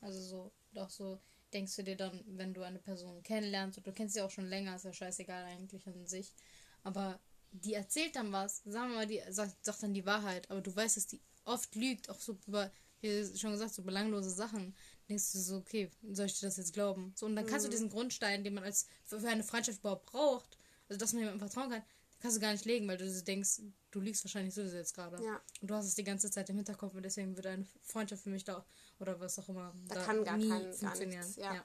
[0.01, 1.21] Also so, doch so
[1.53, 4.47] denkst du dir dann, wenn du eine Person kennenlernst, und du kennst sie auch schon
[4.47, 6.35] länger, ist ja scheißegal eigentlich an sich.
[6.83, 7.21] Aber
[7.53, 10.75] die erzählt dann was, sagen wir mal, die sagt, sagt dann die Wahrheit, aber du
[10.75, 14.75] weißt, dass die oft lügt, auch so über, wie schon gesagt, so belanglose Sachen.
[15.09, 17.13] Denkst du so, okay, soll ich dir das jetzt glauben?
[17.17, 20.07] So, und dann kannst du diesen Grundstein, den man als für, für eine Freundschaft überhaupt
[20.07, 21.83] braucht, also dass man jemandem vertrauen kann,
[22.21, 25.23] kannst du gar nicht legen, weil du denkst, du liegst wahrscheinlich sowieso jetzt gerade.
[25.25, 25.41] Ja.
[25.61, 28.31] Und du hast es die ganze Zeit im Hinterkopf und deswegen wird eine Freundschaft für
[28.31, 28.65] mich da
[28.99, 31.21] oder was auch immer Da kann gar nie kein- gar funktionieren.
[31.21, 31.55] nichts, ja.
[31.55, 31.65] ja.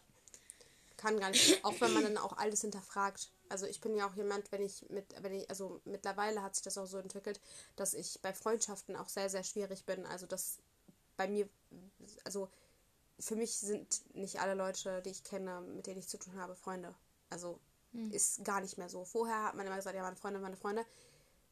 [0.96, 3.30] kann gar nicht, auch wenn man dann auch alles hinterfragt.
[3.50, 6.64] Also ich bin ja auch jemand, wenn ich mit, wenn ich, also mittlerweile hat sich
[6.64, 7.42] das auch so entwickelt,
[7.76, 10.06] dass ich bei Freundschaften auch sehr, sehr schwierig bin.
[10.06, 10.60] Also das
[11.18, 11.48] bei mir,
[12.24, 12.50] also
[13.20, 16.56] für mich sind nicht alle Leute, die ich kenne, mit denen ich zu tun habe,
[16.56, 16.94] Freunde.
[17.30, 17.60] Also
[18.12, 19.06] ist gar nicht mehr so.
[19.06, 20.86] Vorher hat man immer gesagt, ja, meine Freunde, meine Freunde.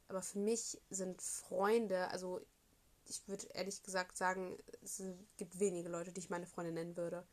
[0.08, 2.41] Aber für mich sind Freunde, also
[3.08, 5.04] ich würde ehrlich gesagt sagen, es
[5.38, 7.26] gibt wenige Leute, die ich meine Freunde nennen würde.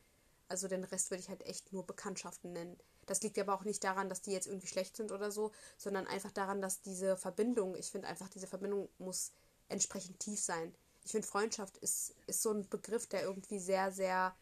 [0.48, 2.78] Also den Rest würde ich halt echt nur Bekanntschaften nennen.
[3.06, 6.06] Das liegt aber auch nicht daran, dass die jetzt irgendwie schlecht sind oder so, sondern
[6.06, 9.32] einfach daran, dass diese Verbindung, ich finde einfach, diese Verbindung muss
[9.68, 10.74] entsprechend tief sein.
[11.08, 14.36] Ich finde, Freundschaft ist, ist so ein Begriff, der irgendwie sehr, sehr,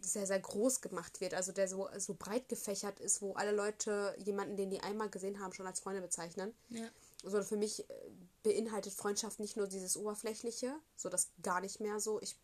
[0.00, 1.34] sehr, sehr groß gemacht wird.
[1.34, 5.38] Also der so, so breit gefächert ist, wo alle Leute jemanden, den die einmal gesehen
[5.38, 6.88] haben, schon als Freunde bezeichnen Ja.
[7.22, 7.94] sondern für mich äh,
[8.42, 12.22] beinhaltet Freundschaft nicht nur dieses Oberflächliche, so das gar nicht mehr so.
[12.22, 12.38] Ich,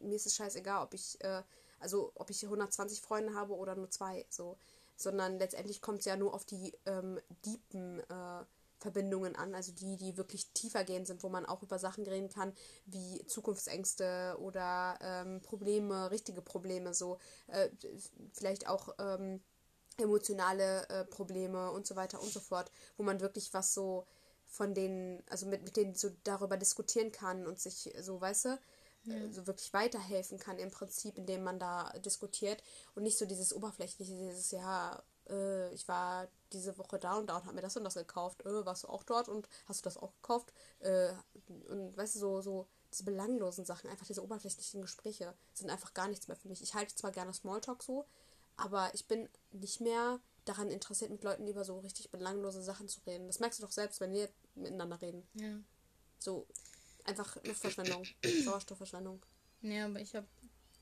[0.00, 1.44] mir ist es scheißegal, ob ich, äh,
[1.78, 4.58] also ob ich 120 Freunde habe oder nur zwei, so.
[4.96, 8.44] Sondern letztendlich kommt es ja nur auf die ähm, deepen äh,
[8.78, 12.28] Verbindungen an, also die, die wirklich tiefer gehen sind, wo man auch über Sachen reden
[12.28, 12.52] kann,
[12.86, 17.68] wie Zukunftsängste oder ähm, Probleme, richtige Probleme, so äh,
[18.32, 19.40] vielleicht auch ähm,
[19.98, 24.06] emotionale äh, Probleme und so weiter und so fort, wo man wirklich was so
[24.46, 28.58] von denen, also mit, mit denen so darüber diskutieren kann und sich so, weißt du,
[29.08, 32.62] äh, so wirklich weiterhelfen kann im Prinzip, indem man da diskutiert
[32.94, 37.36] und nicht so dieses oberflächliche, dieses, ja, äh, ich war diese Woche da und da
[37.36, 39.84] und hab mir das und das gekauft, äh, warst du auch dort und hast du
[39.84, 40.52] das auch gekauft?
[40.80, 41.12] Äh,
[41.68, 46.08] und weißt du, so, so diese belanglosen Sachen, einfach diese oberflächlichen Gespräche sind einfach gar
[46.08, 46.62] nichts mehr für mich.
[46.62, 48.06] Ich halte zwar gerne Smalltalk so,
[48.56, 53.00] aber ich bin nicht mehr daran interessiert, mit Leuten über so richtig belanglose Sachen zu
[53.06, 53.26] reden.
[53.26, 55.28] Das merkst du doch selbst, wenn wir miteinander reden.
[55.34, 55.60] Ja.
[56.18, 56.46] So
[57.04, 58.04] einfach Luftverschwendung,
[58.44, 59.22] Sauerstoffverschwendung.
[59.60, 60.26] Ja, aber ich habe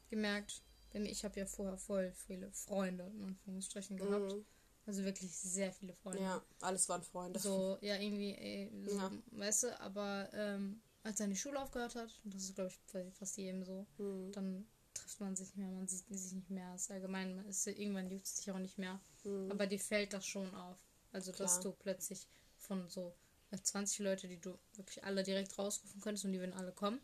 [0.09, 0.63] gemerkt,
[1.01, 4.33] mir- ich habe ja vorher voll viele Freunde in Anführungsstrichen gehabt.
[4.33, 4.45] Mhm.
[4.87, 6.23] Also wirklich sehr viele Freunde.
[6.23, 7.41] Ja, alles waren Freunde.
[7.41, 9.11] So, ja, irgendwie, äh, so, Ja.
[9.33, 13.15] weißt du, aber ähm, als dann die Schule aufgehört hat, und das ist, glaube ich,
[13.15, 14.31] fast jedem so, Mhm.
[14.33, 16.75] dann trifft man sich nicht mehr, man sieht sich nicht mehr.
[16.75, 19.01] Ist allgemein, man ist, irgendwann juckt es sich auch nicht mehr.
[19.25, 19.51] Mhm.
[19.51, 20.79] Aber dir fällt das schon auf.
[21.13, 21.63] Also, dass Klar.
[21.65, 23.13] du plötzlich von so
[23.51, 27.01] äh, 20 Leute, die du wirklich alle direkt rausrufen könntest und die würden alle kommen.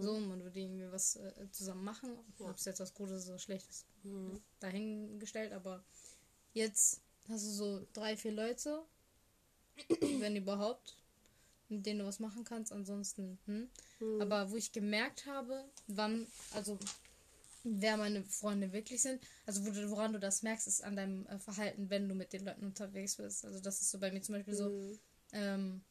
[0.00, 2.10] So, man würde irgendwie was äh, zusammen machen.
[2.10, 2.44] Mhm.
[2.44, 2.50] Ja.
[2.50, 4.40] Ob es jetzt was Gutes oder Schlechtes Mhm.
[4.60, 5.84] dahingestellt, aber
[6.52, 8.82] jetzt hast du so drei, vier Leute,
[10.00, 10.96] wenn überhaupt,
[11.68, 12.72] mit denen du was machen kannst.
[12.72, 13.68] Ansonsten, hm.
[14.00, 14.20] Mhm.
[14.20, 16.78] Aber wo ich gemerkt habe, wann, also
[17.62, 21.26] wer meine Freunde wirklich sind, also wo du, woran du das merkst, ist an deinem
[21.26, 23.44] äh, Verhalten, wenn du mit den Leuten unterwegs bist.
[23.44, 24.98] Also das ist so bei mir zum Beispiel so, Mhm.
[25.32, 25.84] ähm,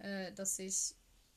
[0.00, 0.94] äh, dass ich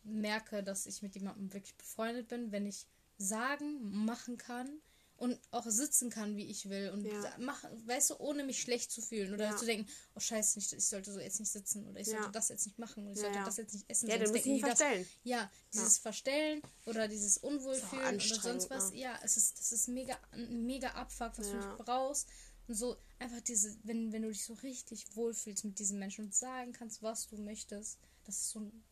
[0.09, 2.85] merke, dass ich mit jemandem wirklich befreundet bin, wenn ich
[3.17, 4.81] sagen, machen kann
[5.17, 7.21] und auch sitzen kann, wie ich will und Ja.
[7.21, 9.55] sa- mach, weißt du, ohne mich schlecht zu fühlen oder Ja.
[9.57, 12.19] zu denken, oh scheiße, ich, ich sollte so jetzt nicht sitzen oder ich Ja.
[12.19, 14.07] sollte das jetzt nicht machen oder ich sollte das jetzt nicht essen.
[14.09, 14.77] Ja, dann musst du die das.
[14.79, 15.07] verstellen.
[15.23, 18.91] Ja, dieses Verstellen oder dieses Unwohlfühlen oder sonst was.
[18.91, 18.97] ne?
[18.99, 20.17] Ja, es ist, das ist mega,
[20.49, 22.27] mega Abfuck, was du nicht brauchst.
[22.69, 26.35] Und so einfach diese, wenn, wenn du dich so richtig wohlfühlst mit diesen Menschen und
[26.35, 28.83] sagen kannst, was du möchtest, das ist so ein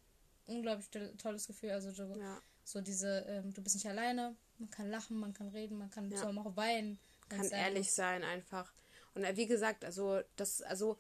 [0.47, 1.71] unglaublich to- tolles Gefühl.
[1.71, 2.41] Also so, Ja.
[2.63, 6.09] so diese, ähm, du bist nicht alleine, man kann lachen, man kann reden, man kann
[6.11, 6.17] Ja.
[6.17, 6.99] so auch weinen.
[7.29, 8.71] kann sein ehrlich sein einfach.
[9.13, 10.97] Und äh, wie gesagt, also das, also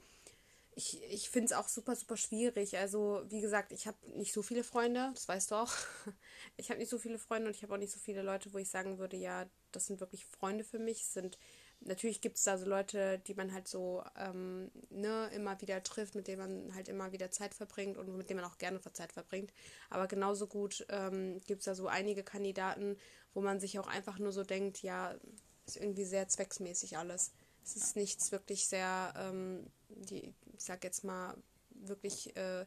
[0.75, 2.77] ich, ich finde es auch super, super schwierig.
[2.77, 5.73] Also wie gesagt, ich habe nicht so viele Freunde, das weißt du auch.
[6.57, 8.57] Ich habe nicht so viele Freunde und ich habe auch nicht so viele Leute, wo
[8.57, 11.05] ich sagen würde, ja, das sind wirklich Freunde für mich.
[11.05, 11.37] Sind
[11.81, 16.15] natürlich gibt es da so Leute, die man halt so ähm, ne, immer wieder trifft,
[16.15, 19.13] mit denen man halt immer wieder Zeit verbringt und mit denen man auch gerne Zeit
[19.13, 19.53] verbringt.
[19.89, 22.97] Aber genauso gut ähm, gibt es da so einige Kandidaten,
[23.33, 25.15] wo man sich auch einfach nur so denkt, ja,
[25.65, 27.31] ist irgendwie sehr zwecksmäßig alles.
[27.63, 31.35] Es ist nichts wirklich sehr, ähm, die, ich sag jetzt mal,
[31.69, 32.65] wirklich äh,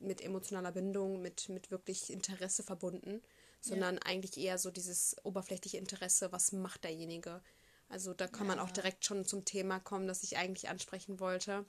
[0.00, 3.22] mit emotionaler Bindung, mit, mit wirklich Interesse verbunden,
[3.60, 7.42] sondern eigentlich eher so dieses oberflächliche Interesse, was macht derjenige.
[7.88, 11.64] Also da kann man auch direkt schon zum Thema kommen, das ich eigentlich ansprechen wollte.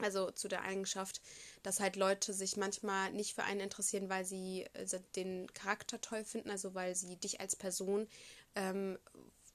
[0.00, 1.20] Also zu der Eigenschaft,
[1.62, 6.24] dass halt Leute sich manchmal nicht für einen interessieren, weil sie äh, den Charakter toll
[6.24, 8.06] finden, also weil sie dich als Person
[8.54, 8.98] ähm,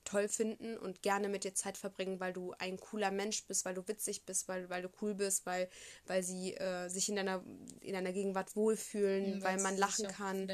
[0.03, 3.73] toll finden und gerne mit dir Zeit verbringen, weil du ein cooler Mensch bist, weil
[3.73, 5.69] du witzig bist, weil, weil du cool bist, weil,
[6.05, 7.43] weil sie äh, sich in deiner,
[7.81, 10.47] in deiner Gegenwart wohlfühlen, mhm, weil, weil man lachen kann.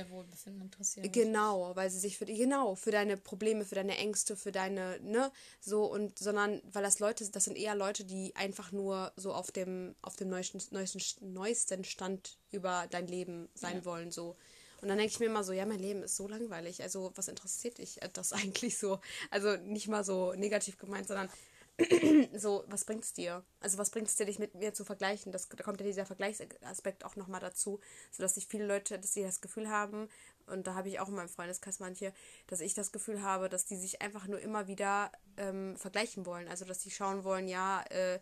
[1.11, 4.99] Genau, weil sie sich für die, genau, für deine Probleme, für deine Ängste, für deine,
[5.01, 9.33] ne, so und sondern weil das Leute, das sind eher Leute, die einfach nur so
[9.33, 13.85] auf dem, auf dem neuesten, neuesten, neuesten Stand über dein Leben sein ja.
[13.85, 14.35] wollen, so.
[14.81, 16.81] Und dann denke ich mir immer so, ja, mein Leben ist so langweilig.
[16.81, 18.99] Also, was interessiert dich das eigentlich so?
[19.29, 21.29] Also, nicht mal so negativ gemeint, sondern
[22.35, 23.43] so, was bringt es dir?
[23.59, 25.31] Also, was bringt es dir, dich mit mir zu vergleichen?
[25.31, 27.79] Das, da kommt ja dieser Vergleichsaspekt auch nochmal dazu,
[28.11, 30.09] sodass sich viele Leute, dass sie das Gefühl haben,
[30.47, 32.11] und da habe ich auch in meinem Freundeskreis manche,
[32.47, 36.47] dass ich das Gefühl habe, dass die sich einfach nur immer wieder ähm, vergleichen wollen.
[36.47, 38.19] Also, dass sie schauen wollen, ja, äh, äh,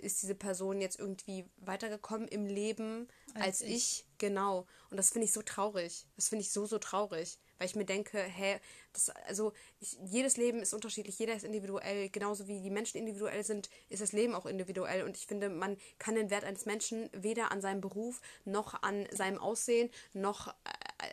[0.00, 3.74] ist diese Person jetzt irgendwie weitergekommen im Leben als, als ich.
[3.74, 4.06] ich.
[4.18, 4.66] Genau.
[4.90, 6.06] Und das finde ich so traurig.
[6.16, 7.38] Das finde ich so, so traurig.
[7.58, 8.58] Weil ich mir denke, hä,
[8.92, 12.08] das, also ich, jedes Leben ist unterschiedlich, jeder ist individuell.
[12.08, 15.04] Genauso wie die Menschen individuell sind, ist das Leben auch individuell.
[15.04, 19.06] Und ich finde, man kann den Wert eines Menschen weder an seinem Beruf, noch an
[19.12, 20.52] seinem Aussehen, noch äh,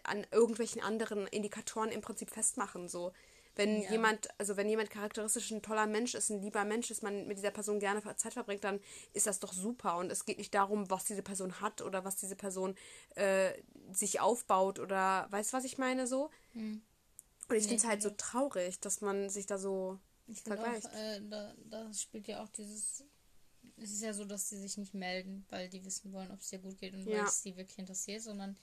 [0.03, 2.87] an irgendwelchen anderen Indikatoren im Prinzip festmachen.
[2.87, 3.11] So.
[3.57, 3.91] Wenn ja.
[3.91, 7.37] jemand, also wenn jemand charakteristisch ein toller Mensch ist, ein lieber Mensch ist, man mit
[7.37, 8.79] dieser Person gerne Zeit verbringt, dann
[9.13, 9.97] ist das doch super.
[9.97, 12.75] Und es geht nicht darum, was diese Person hat oder was diese Person
[13.15, 13.51] äh,
[13.91, 16.29] sich aufbaut oder weißt du, was ich meine so?
[16.53, 16.81] Hm.
[17.49, 20.85] Und ich nee, finde es halt so traurig, dass man sich da so ich vergleicht.
[20.87, 23.03] Auch, äh, da, da spielt ja auch dieses
[23.79, 26.49] es ist ja so, dass sie sich nicht melden, weil die wissen wollen, ob es
[26.49, 27.19] dir gut geht und ja.
[27.19, 28.57] weil es sie wirklich interessiert, sondern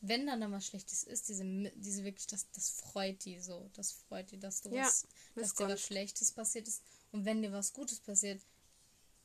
[0.00, 3.70] wenn dann da was Schlechtes ist, diese, diese wirklich, das, das freut die so.
[3.74, 6.82] Das freut die, dass du ja, was, dass dir was Schlechtes passiert ist.
[7.12, 8.40] Und wenn dir was Gutes passiert,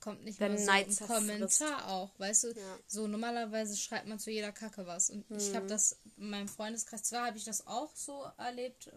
[0.01, 2.47] kommt nicht dann mal so ein Kommentar auch, weißt du?
[2.49, 2.79] Ja.
[2.87, 5.09] So normalerweise schreibt man zu jeder Kacke was.
[5.09, 5.37] Und mhm.
[5.37, 8.91] ich habe das in meinem Freundeskreis, zwar habe ich das auch so erlebt,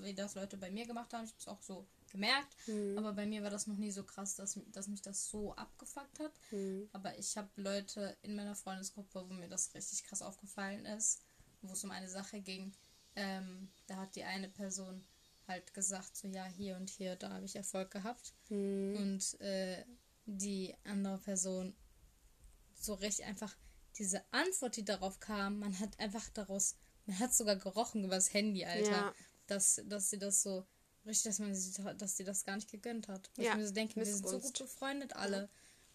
[0.00, 2.54] wie das Leute bei mir gemacht haben, ich habe es auch so gemerkt.
[2.66, 2.98] Mhm.
[2.98, 6.18] Aber bei mir war das noch nie so krass, dass, dass mich das so abgefuckt
[6.18, 6.32] hat.
[6.50, 6.88] Mhm.
[6.92, 11.22] Aber ich habe Leute in meiner Freundesgruppe, wo mir das richtig krass aufgefallen ist,
[11.62, 12.72] wo es um eine Sache ging.
[13.16, 15.04] Ähm, da hat die eine Person
[15.48, 18.34] halt gesagt, so ja, hier und hier, da habe ich Erfolg gehabt.
[18.48, 18.96] Mhm.
[18.96, 19.84] Und äh,
[20.26, 21.74] die andere Person
[22.78, 23.54] so recht einfach
[23.98, 28.32] diese Antwort, die darauf kam, man hat einfach daraus, man hat sogar gerochen über das
[28.32, 29.14] Handy, Alter, ja.
[29.46, 30.66] dass, dass sie das so
[31.06, 33.30] Richtig, dass man sie, dass sie das gar nicht gegönnt hat.
[33.36, 35.36] Ja, ich mir so denke, wir sind so gut befreundet alle.
[35.36, 35.48] Ja.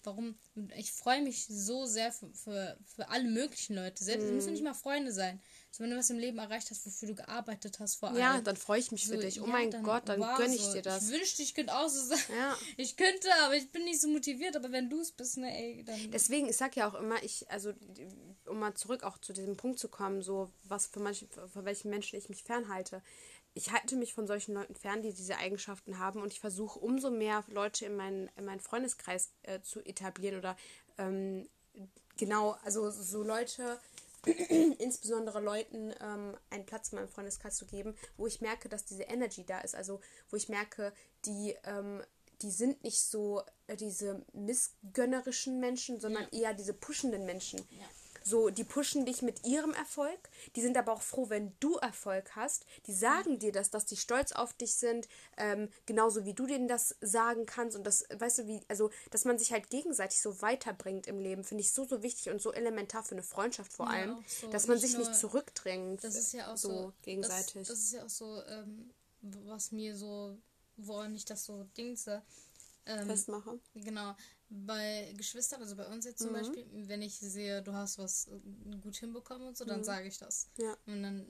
[0.04, 0.36] Warum?
[0.78, 4.04] Ich freue mich so sehr für, für, für alle möglichen Leute.
[4.04, 4.36] Selbst mhm.
[4.36, 5.42] müssen nicht mal Freunde sein.
[5.72, 8.18] So, wenn du was im Leben erreicht hast, wofür du gearbeitet hast vor allem.
[8.18, 9.42] Ja, dann freue ich mich so, für dich.
[9.42, 10.74] Oh ja, mein Gott, dann gönne ich so.
[10.74, 11.04] dir das.
[11.04, 12.20] Ich wünschte, ich könnte auch so sein.
[12.38, 12.56] Ja.
[12.78, 14.56] Ich könnte, aber ich bin nicht so motiviert.
[14.56, 16.12] Aber wenn du es bist, ne, ey, dann.
[16.12, 17.74] Deswegen, ich sag ja auch immer, ich, also,
[18.46, 21.90] um mal zurück auch zu diesem Punkt zu kommen, so, was für manche, für welchen
[21.90, 23.02] Menschen ich mich fernhalte
[23.56, 27.10] ich halte mich von solchen Leuten fern, die diese Eigenschaften haben und ich versuche umso
[27.10, 30.58] mehr Leute in meinen, in meinen Freundeskreis äh, zu etablieren oder
[30.98, 31.48] ähm,
[32.18, 33.80] genau, also so Leute,
[34.80, 39.04] insbesondere Leuten ähm, einen Platz in meinem Freundeskreis zu geben, wo ich merke, dass diese
[39.04, 40.92] Energy da ist, also wo ich merke,
[41.26, 42.04] die, ähm,
[42.42, 46.42] die sind nicht so äh, diese missgönnerischen Menschen, sondern ja.
[46.42, 47.60] eher diese pushenden Menschen.
[47.72, 47.86] Ja.
[48.28, 50.30] So, die pushen dich mit ihrem Erfolg.
[50.56, 52.66] Die sind aber auch froh, wenn du Erfolg hast.
[52.88, 55.08] Die sagen dir das, dass die stolz auf dich sind,
[55.38, 57.78] ähm, genauso wie du denen das sagen kannst.
[57.78, 61.44] Und das, weißt du, wie, also, dass man sich halt gegenseitig so weiterbringt im Leben,
[61.44, 64.50] finde ich so, so wichtig und so elementar für eine Freundschaft vor allem, ja, so.
[64.50, 66.04] dass man nicht sich nicht zurückdrängt.
[66.04, 67.54] Das ist ja auch so, so gegenseitig.
[67.54, 68.90] Das, das, ist ja auch so, ähm,
[69.22, 70.36] was mir so,
[70.78, 72.24] wo ich das so Dingse.
[72.88, 73.60] Ähm, Festmache.
[73.76, 74.16] Genau
[74.50, 76.34] bei Geschwistern, also bei uns jetzt zum mhm.
[76.34, 79.84] Beispiel, wenn ich sehe, du hast was äh, gut hinbekommen und so, dann mhm.
[79.84, 80.50] sage ich das.
[80.58, 80.76] Ja.
[80.86, 81.26] Und dann,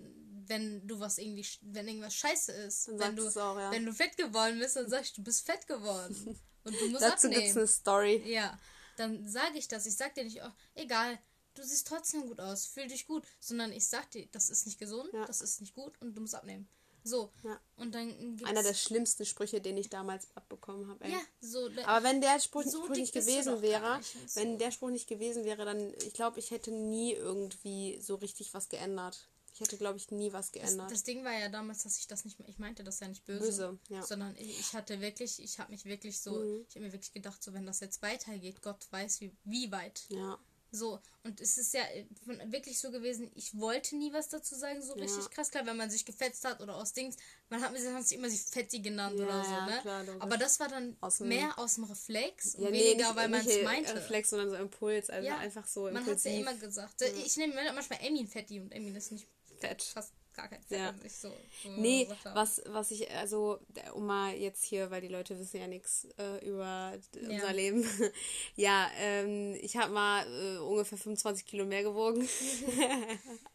[0.47, 3.71] wenn du was irgendwie, wenn irgendwas scheiße ist, dann wenn du, auch, ja.
[3.71, 6.39] wenn du fett geworden bist, dann sagst du, du bist fett geworden.
[6.63, 7.43] Und du musst Dazu abnehmen.
[7.43, 8.23] gibt's eine Story.
[8.25, 8.59] Ja.
[8.97, 9.85] Dann sage ich das.
[9.85, 11.19] Ich sag dir nicht, oh, egal,
[11.53, 14.79] du siehst trotzdem gut aus, fühl dich gut, sondern ich sag dir, das ist nicht
[14.79, 15.25] gesund, ja.
[15.25, 16.67] das ist nicht gut und du musst abnehmen.
[17.05, 17.31] So.
[17.43, 17.61] Ja.
[17.77, 21.07] Und dann Einer der schlimmsten Sprüche, den ich damals abbekommen habe.
[21.07, 21.69] Ja, so.
[21.85, 25.45] Aber wenn der Spruch, so Spruch nicht gewesen wäre, nicht, wenn der Spruch nicht gewesen
[25.45, 29.29] wäre, dann, ich glaube, ich hätte nie irgendwie so richtig was geändert.
[29.53, 30.87] Ich hätte, glaube ich, nie was geändert.
[30.87, 33.23] Das, das, Ding war ja damals, dass ich das nicht, ich meinte das ja nicht
[33.23, 34.01] böse, böse ja.
[34.01, 36.65] sondern ich, ich, hatte wirklich, ich habe mich wirklich so, mhm.
[36.67, 40.05] ich habe mir wirklich gedacht, so wenn das jetzt weitergeht, Gott weiß wie, wie weit.
[40.09, 40.39] Ja.
[40.75, 42.05] So, und es ist ja äh,
[42.51, 45.29] wirklich so gewesen, ich wollte nie was dazu sagen, so richtig ja.
[45.29, 45.49] krass.
[45.49, 47.15] Klar, wenn man sich gefetzt hat oder aus Dings,
[47.49, 49.79] man hat, man hat sich immer sie Fetti genannt ja, oder so, ne?
[49.81, 53.45] Klar, Aber das war dann aus mehr aus dem Reflex ja, weniger, nee, weil man
[53.45, 53.95] es meinte.
[53.95, 55.93] Reflex, sondern so Impuls, also einfach so impulsiv.
[55.93, 57.01] Man hat es ja immer gesagt.
[57.01, 59.27] Ich nenne manchmal Emmy Fetti und Emmy ist nicht
[59.59, 59.81] fett.
[59.81, 60.89] Fast gar kein Fett ja.
[60.89, 61.29] an sich so.
[61.63, 63.59] so nee, was, was ich, also,
[63.93, 67.29] um mal jetzt hier, weil die Leute wissen ja nichts äh, über ja.
[67.29, 67.85] unser Leben.
[68.55, 72.27] ja, ähm, ich habe mal äh, ungefähr 25 Kilo mehr gewogen.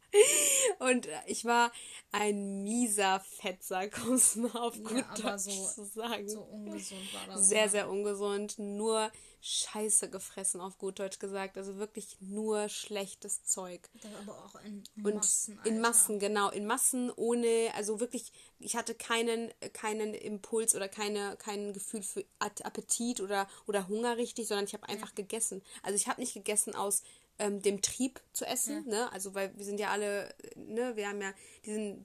[0.78, 1.72] Und ich war
[2.12, 6.28] ein mieser Fettsack, um es mal auf gut ja, Deutsch so, zu sagen.
[6.28, 7.48] So ungesund war das.
[7.48, 8.58] Sehr, sehr ungesund.
[8.58, 9.10] Nur
[9.42, 11.56] Scheiße gefressen, auf gut Deutsch gesagt.
[11.56, 13.88] Also wirklich nur schlechtes Zeug.
[14.02, 15.58] Dann aber auch in Massen.
[15.58, 16.50] Und in Massen, genau.
[16.50, 22.24] In Massen ohne, also wirklich, ich hatte keinen, keinen Impuls oder keine, kein Gefühl für
[22.38, 25.14] Appetit oder, oder Hunger richtig, sondern ich habe einfach ja.
[25.14, 25.62] gegessen.
[25.82, 27.02] Also ich habe nicht gegessen aus
[27.40, 29.04] ähm, dem Trieb zu essen, ja.
[29.04, 29.12] ne?
[29.12, 31.32] Also weil wir sind ja alle, ne, wir haben ja
[31.64, 32.04] diesen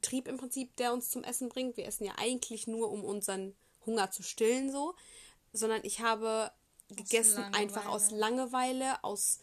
[0.00, 1.76] Trieb im Prinzip, der uns zum Essen bringt.
[1.76, 4.94] Wir essen ja eigentlich nur, um unseren Hunger zu stillen, so.
[5.52, 6.50] Sondern ich habe
[6.88, 9.38] gegessen, einfach aus Langeweile, aus,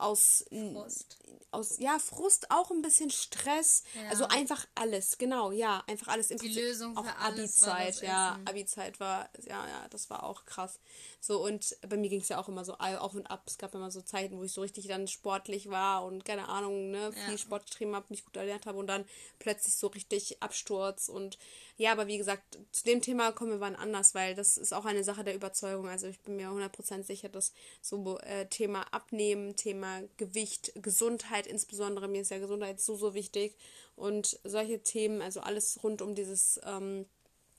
[0.00, 1.18] aus Frust.
[1.50, 3.84] aus ja Frust auch ein bisschen Stress.
[3.94, 4.10] Ja.
[4.10, 6.62] also einfach alles genau ja einfach alles im die Prinzip.
[6.62, 10.78] Lösung auch Abi-Zeit ja Abi-Zeit war ja ja das war auch krass.
[11.20, 13.44] So und bei mir ging es ja auch immer so auf und ab.
[13.46, 16.90] Es gab immer so Zeiten wo ich so richtig dann sportlich war und keine Ahnung
[16.90, 17.38] ne viel ja.
[17.38, 19.04] Sport getrieben habe mich gut ernährt habe und dann
[19.38, 21.38] plötzlich so richtig Absturz und
[21.76, 24.84] ja aber wie gesagt zu dem Thema kommen wir wann anders weil das ist auch
[24.84, 25.88] eine Sache der Überzeugung.
[25.88, 32.08] Also ich bin mir 100% sicher dass so äh, Thema Abnehmen Thema Gewicht Gesundheit insbesondere,
[32.08, 33.56] mir ist ja Gesundheit so, so wichtig.
[33.96, 37.06] Und solche Themen, also alles rund um dieses ähm,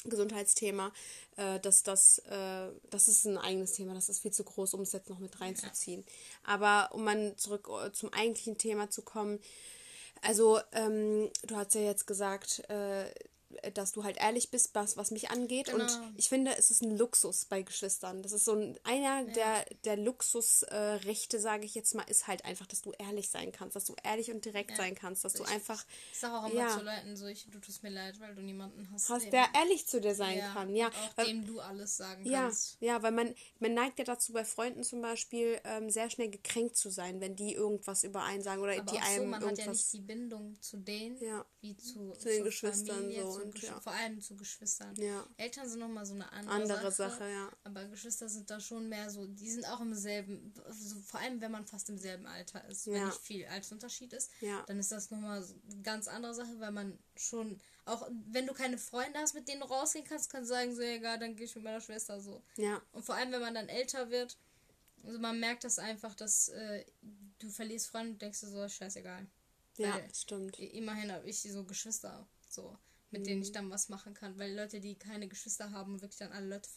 [0.06, 0.92] Gesundheitsthema,
[1.38, 4.82] äh, dass das, äh, das ist ein eigenes Thema, das ist viel zu groß, um
[4.82, 6.04] es jetzt noch mit reinzuziehen.
[6.44, 9.40] Aber um mal zurück äh, zum eigentlichen Thema zu kommen,
[10.22, 13.12] also ähm, du hast ja jetzt gesagt, äh,
[13.74, 15.68] dass du halt ehrlich bist, was, was mich angeht.
[15.68, 15.84] Genau.
[15.84, 18.22] Und ich finde, es ist ein Luxus bei Geschwistern.
[18.22, 19.34] Das ist so ein, einer ja.
[19.34, 23.52] der, der Luxusrechte, äh, sage ich jetzt mal, ist halt einfach, dass du ehrlich sein
[23.52, 24.78] kannst, dass du ehrlich und direkt ja.
[24.78, 25.86] sein kannst, dass ich, du einfach.
[26.12, 28.42] Ich sage auch immer ja, zu Leuten so, ich, du tust mir leid, weil du
[28.42, 29.10] niemanden hast.
[29.10, 30.88] Hast, der ehrlich zu dir sein kann, ja.
[30.88, 32.78] Auch weil, dem du alles sagen kannst.
[32.80, 36.78] Ja, weil man, man neigt ja dazu, bei Freunden zum Beispiel ähm, sehr schnell gekränkt
[36.78, 39.60] zu sein, wenn die irgendwas über einen sagen oder Aber die einem so, man irgendwas.
[39.60, 41.20] hat ja nicht die Bindung zu denen,
[41.62, 43.80] wie zu, zu den Geschwistern Familie, so und, ja.
[43.80, 44.96] vor allem zu Geschwistern.
[44.96, 45.26] Ja.
[45.38, 47.50] Eltern sind nochmal so eine andere, andere Sache, Sache, ja.
[47.64, 51.42] Aber Geschwister sind da schon mehr so, die sind auch im selben, so, vor allem
[51.42, 54.32] wenn man fast im selben Alter ist, wenn nicht viel Altersunterschied ist,
[54.68, 58.54] dann ist das nochmal so eine ganz andere Sache, weil man schon, auch wenn du
[58.54, 61.46] keine Freunde hast, mit denen du rausgehen kannst, kannst du sagen, so egal, dann gehe
[61.46, 62.42] ich mit meiner Schwester so.
[62.58, 62.82] Ja.
[62.92, 64.38] Und vor allem, wenn man dann älter wird,
[65.04, 66.86] also man merkt das einfach, dass äh,
[67.40, 69.26] du verlierst Freunde und denkst du so, scheißegal.
[69.78, 70.60] Ja, stimmt.
[70.60, 72.28] Immerhin habe ich so Geschwister.
[72.50, 72.78] So
[73.12, 73.26] mit mhm.
[73.26, 73.54] denen ich mhm.
[73.54, 74.38] dann was machen kann.
[74.38, 76.70] Weil Leute, die keine Geschwister haben wirklich dann alle Leute,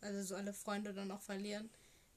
[0.00, 1.70] also so alle Freunde dann auch verlieren,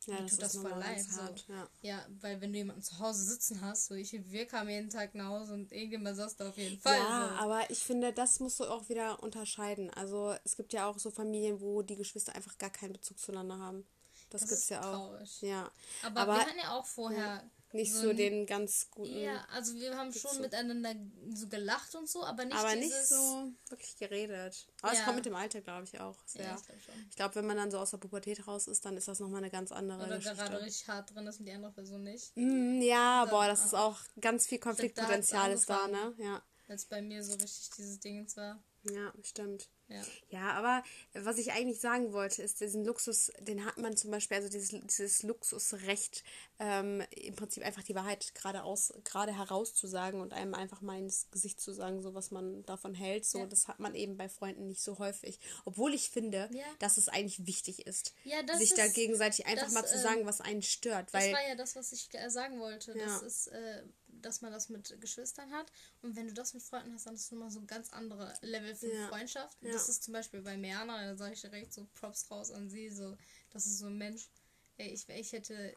[0.08, 1.02] ja, das tut das voll leid.
[1.02, 1.22] So.
[1.54, 1.68] Ja.
[1.82, 2.06] ja.
[2.22, 5.28] weil wenn du jemanden zu Hause sitzen hast, so ich, wir kamen jeden Tag nach
[5.28, 6.98] Hause und irgendjemand saß da auf jeden Fall.
[6.98, 7.44] Ja, so.
[7.44, 9.90] aber ich finde, das musst du auch wieder unterscheiden.
[9.92, 13.60] Also es gibt ja auch so Familien, wo die Geschwister einfach gar keinen Bezug zueinander
[13.60, 13.86] haben.
[14.30, 15.10] Das, das gibt's ja auch.
[15.10, 15.42] Traurig.
[15.42, 15.72] Ja.
[16.02, 19.20] Aber, aber, wir hatten ja auch vorher nicht so, so den ganz guten.
[19.20, 20.96] Ja, also wir haben schon miteinander
[21.34, 24.68] so gelacht und so, aber nicht Aber nicht so wirklich geredet.
[24.82, 25.00] Aber ja.
[25.00, 26.18] es kommt mit dem Alter, glaube ich, auch.
[26.26, 26.44] Sehr.
[26.44, 29.08] Ja, ich glaube glaub, wenn man dann so aus der Pubertät raus ist, dann ist
[29.08, 30.38] das nochmal eine ganz andere Oder Geschichte.
[30.38, 32.36] gerade richtig hart drin ist und die andere Person nicht.
[32.36, 36.14] Mm, ja, boah, das ist auch ganz viel Konfliktpotenzial ist da, ne?
[36.18, 36.42] Ja.
[36.68, 38.62] Als bei mir so richtig dieses Ding war.
[38.84, 39.70] Ja, stimmt.
[39.94, 40.02] Ja.
[40.30, 44.38] ja, aber was ich eigentlich sagen wollte, ist, diesen Luxus, den hat man zum Beispiel,
[44.38, 46.24] also dieses, dieses Luxusrecht,
[46.60, 51.30] ähm, im Prinzip einfach die Wahrheit gerade aus, gerade herauszusagen und einem einfach mal ins
[51.32, 53.26] Gesicht zu sagen, so was man davon hält.
[53.26, 53.46] So, ja.
[53.46, 55.40] das hat man eben bei Freunden nicht so häufig.
[55.66, 56.64] Obwohl ich finde, ja.
[56.80, 58.14] dass es eigentlich wichtig ist,
[58.58, 61.14] sich ist, da gegenseitig einfach das, mal zu sagen, ähm, was einen stört.
[61.14, 62.94] Weil, das war ja das, was ich äh, sagen wollte.
[62.94, 63.48] Das ist.
[63.48, 63.84] Äh,
[64.26, 65.72] dass man das mit Geschwistern hat.
[66.02, 68.34] Und wenn du das mit Freunden hast, dann ist es nochmal so ein ganz anderer
[68.42, 69.08] Level von ja.
[69.10, 69.58] Freundschaft.
[69.62, 69.72] Ja.
[69.72, 72.90] Das ist zum Beispiel bei Meana, da sage ich direkt so Props raus an sie.
[72.90, 73.18] So,
[73.52, 74.30] das ist so ein Mensch.
[74.78, 75.76] Ey, ich, ich hätte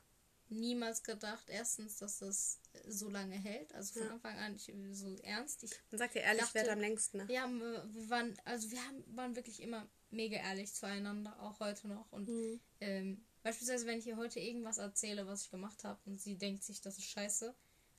[0.49, 3.75] niemals gedacht, erstens, dass das so lange hält.
[3.75, 4.15] Also von ja.
[4.15, 5.65] Anfang an ich, so ernst.
[5.65, 7.19] Ich Man sagt ja ehrlich, dachte, am längsten.
[7.19, 7.27] Ne?
[7.29, 12.11] Ja, wir waren, also wir haben, waren wirklich immer mega ehrlich zueinander, auch heute noch.
[12.13, 12.61] Und mhm.
[12.81, 16.65] ähm, beispielsweise, wenn ich ihr heute irgendwas erzähle, was ich gemacht habe, und sie denkt
[16.65, 17.55] sich, das ist scheiße,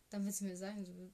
[0.10, 1.12] dann wird sie mir sagen, so,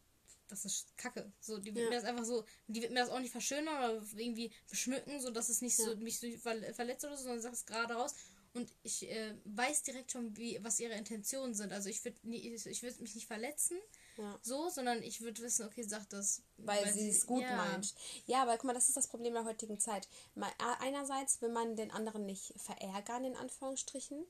[0.48, 1.32] das ist Kacke.
[1.40, 1.90] So, die wird ja.
[1.90, 5.32] mir das einfach so, die wird mir das auch nicht verschönern oder irgendwie beschmücken, so
[5.32, 5.86] dass es nicht ja.
[5.86, 8.14] so mich so verletzt oder so, sondern sagt es gerade raus.
[8.54, 11.74] und ich äh, weiß direkt schon, wie, was ihre Intentionen sind.
[11.74, 13.78] Also ich würde ich, ich würd mich nicht verletzen,
[14.18, 14.38] ja.
[14.44, 16.44] so, sondern ich würde wissen, okay, sagt das.
[16.58, 17.96] Weil, weil sie es gut meint.
[18.28, 20.08] Ja, aber guck mal, das ist das Problem der heutigen Zeit.
[20.36, 24.24] Mal, einerseits will man den anderen nicht verärgern, in Anführungsstrichen.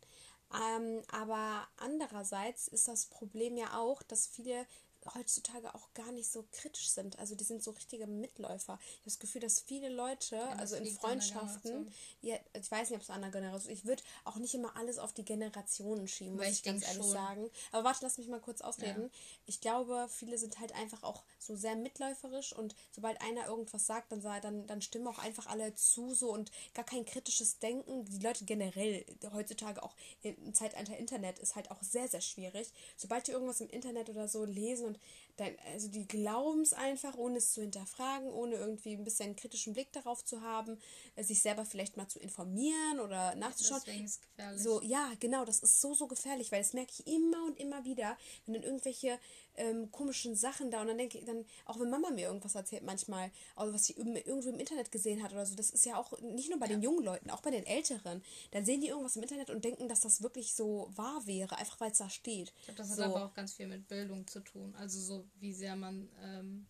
[0.53, 4.67] Ähm, aber andererseits ist das Problem ja auch, dass viele
[5.13, 7.19] heutzutage auch gar nicht so kritisch sind.
[7.19, 8.79] Also die sind so richtige Mitläufer.
[8.81, 11.91] Ich habe das Gefühl, dass viele Leute, ja, also in Freundschaften,
[12.21, 14.99] ja, ich weiß nicht, ob es eine andere Generation ich würde auch nicht immer alles
[14.99, 17.11] auf die Generationen schieben, muss ich, ich ganz ehrlich schon.
[17.11, 17.49] sagen.
[17.71, 19.03] Aber warte, lass mich mal kurz ausreden.
[19.03, 19.09] Ja.
[19.45, 24.11] Ich glaube, viele sind halt einfach auch so sehr mitläuferisch und sobald einer irgendwas sagt,
[24.11, 28.05] dann, dann, dann stimmen auch einfach alle zu so und gar kein kritisches Denken.
[28.05, 32.71] Die Leute generell heutzutage auch im Zeitalter Internet ist halt auch sehr, sehr schwierig.
[32.97, 35.22] Sobald die irgendwas im Internet oder so lesen und around.
[35.37, 39.35] Dann, also die glauben es einfach, ohne es zu hinterfragen, ohne irgendwie ein bisschen einen
[39.35, 40.77] kritischen Blick darauf zu haben,
[41.15, 43.81] äh, sich selber vielleicht mal zu informieren oder nachzuschauen.
[43.85, 44.61] Deswegen ist gefährlich.
[44.61, 47.83] So, ja, genau, das ist so, so gefährlich, weil das merke ich immer und immer
[47.83, 49.19] wieder, wenn dann irgendwelche
[49.55, 52.83] ähm, komischen Sachen da und dann denke ich dann, auch wenn Mama mir irgendwas erzählt
[52.83, 56.19] manchmal, also was sie irgendwo im Internet gesehen hat oder so, das ist ja auch
[56.21, 56.73] nicht nur bei ja.
[56.73, 59.87] den jungen Leuten, auch bei den Älteren, dann sehen die irgendwas im Internet und denken,
[59.87, 62.53] dass das wirklich so wahr wäre, einfach weil es da steht.
[62.59, 63.03] Ich glaube, das hat so.
[63.03, 66.67] aber auch ganz viel mit Bildung zu tun, also so wie sehr man, ähm,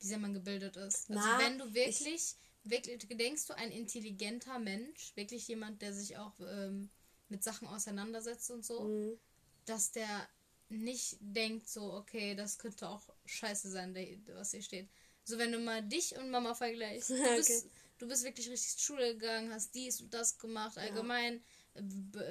[0.00, 1.10] wie sehr man gebildet ist.
[1.10, 6.16] Also Na, wenn du wirklich, wirklich, denkst du, ein intelligenter Mensch, wirklich jemand, der sich
[6.16, 6.90] auch ähm,
[7.28, 9.18] mit Sachen auseinandersetzt und so, mhm.
[9.64, 10.28] dass der
[10.68, 13.94] nicht denkt so, okay, das könnte auch scheiße sein,
[14.34, 14.88] was hier steht.
[15.24, 17.36] So, wenn du mal dich und Mama vergleichst, du, okay.
[17.36, 17.66] bist,
[17.98, 21.40] du bist wirklich richtig zur Schule gegangen, hast dies und das gemacht, allgemein ja.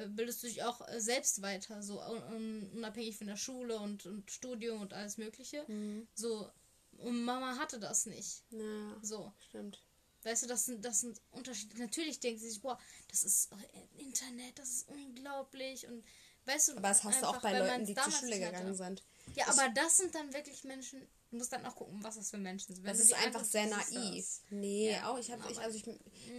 [0.10, 4.82] Bildest du dich auch äh, selbst weiter, so unabhängig von der Schule und, und Studium
[4.82, 5.64] und alles Mögliche.
[5.68, 6.08] Mhm.
[6.14, 6.50] So,
[6.98, 8.44] und Mama hatte das nicht.
[8.52, 9.34] Ja, so.
[9.50, 9.82] Stimmt.
[10.24, 11.78] Weißt du, das sind, das sind Unterschiede.
[11.78, 12.80] Natürlich denkt sie sich, boah,
[13.10, 16.04] das ist äh, Internet, das ist unglaublich und
[16.46, 19.04] Weißt du, aber das hast du auch bei Leuten, die zur Schule gegangen sind.
[19.36, 21.02] Ja, aber das sind dann wirklich Menschen,
[21.36, 22.86] Du musst dann auch gucken, was das für Menschen sind.
[22.86, 24.40] Wenn das ist einfach sehr naiv.
[24.52, 25.84] Nee, ja, auch ich habe, ich, also ich,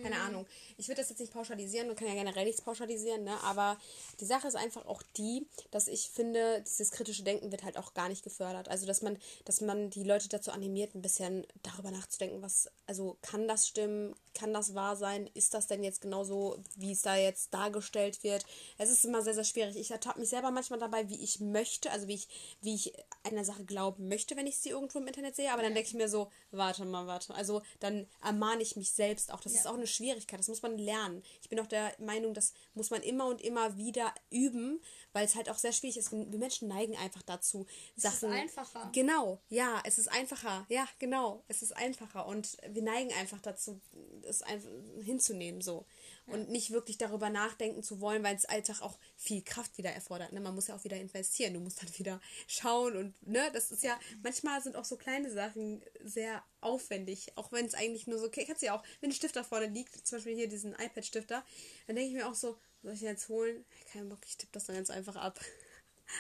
[0.03, 0.23] keine mhm.
[0.23, 0.47] Ahnung.
[0.79, 3.39] Ich würde das jetzt nicht pauschalisieren, man kann ja generell nichts pauschalisieren, ne?
[3.43, 3.77] Aber
[4.21, 7.93] die Sache ist einfach auch die, dass ich finde, dieses kritische Denken wird halt auch
[7.93, 8.71] gar nicht gefördert.
[8.71, 13.19] Also dass man, dass man die Leute dazu animiert, ein bisschen darüber nachzudenken, was, also
[13.21, 15.29] kann das stimmen, kann das wahr sein?
[15.35, 18.45] Ist das denn jetzt genauso, wie es da jetzt dargestellt wird?
[18.79, 19.77] Es ist immer sehr, sehr schwierig.
[19.77, 22.29] Ich ertappe mich selber manchmal dabei, wie ich möchte, also wie ich,
[22.61, 22.93] wie ich
[23.25, 25.95] einer Sache glauben möchte, wenn ich sie irgendwo im Internet sehe, aber dann denke ich
[25.95, 27.35] mir so, warte mal, warte.
[27.35, 29.41] Also dann ermahne ich mich selbst auch.
[29.41, 29.61] Das ja.
[29.61, 31.23] ist auch eine Schwierigkeit, das muss man lernen.
[31.43, 34.81] Ich bin auch der Meinung, das muss man immer und immer wieder üben,
[35.13, 36.13] weil es halt auch sehr schwierig ist.
[36.13, 37.67] Wir Menschen neigen einfach dazu,
[37.97, 38.33] es Sachen.
[38.33, 38.91] Es ist einfacher.
[38.93, 40.67] Genau, ja, es ist einfacher.
[40.69, 42.27] Ja, genau, es ist einfacher.
[42.27, 43.81] Und wir neigen einfach dazu,
[44.23, 44.71] es einfach
[45.03, 45.85] hinzunehmen so
[46.27, 50.33] und nicht wirklich darüber nachdenken zu wollen, weil es Alltag auch viel Kraft wieder erfordert.
[50.33, 50.41] Ne?
[50.41, 53.83] Man muss ja auch wieder investieren, du musst dann wieder schauen und ne, das ist
[53.83, 58.27] ja, manchmal sind auch so kleine Sachen sehr aufwendig, auch wenn es eigentlich nur so,
[58.27, 60.73] okay, kannst du ja auch, wenn ein Stift da vorne liegt, zum Beispiel hier diesen
[60.73, 61.45] iPad-Stifter,
[61.87, 63.65] dann denke ich mir auch so, soll ich den jetzt holen?
[63.93, 65.41] Kein Bock, ich tippe das dann ganz einfach ab.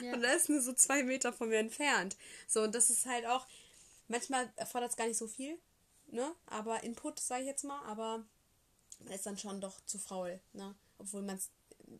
[0.03, 0.13] Ja.
[0.15, 2.17] Und da ist nur so zwei Meter von mir entfernt.
[2.49, 3.47] So, und das ist halt auch,
[4.09, 5.59] manchmal erfordert es gar nicht so viel,
[6.07, 6.35] ne?
[6.47, 8.27] Aber Input, sage ich jetzt mal, aber
[9.01, 10.75] man ist dann schon doch zu faul, ne?
[10.99, 11.51] Obwohl man es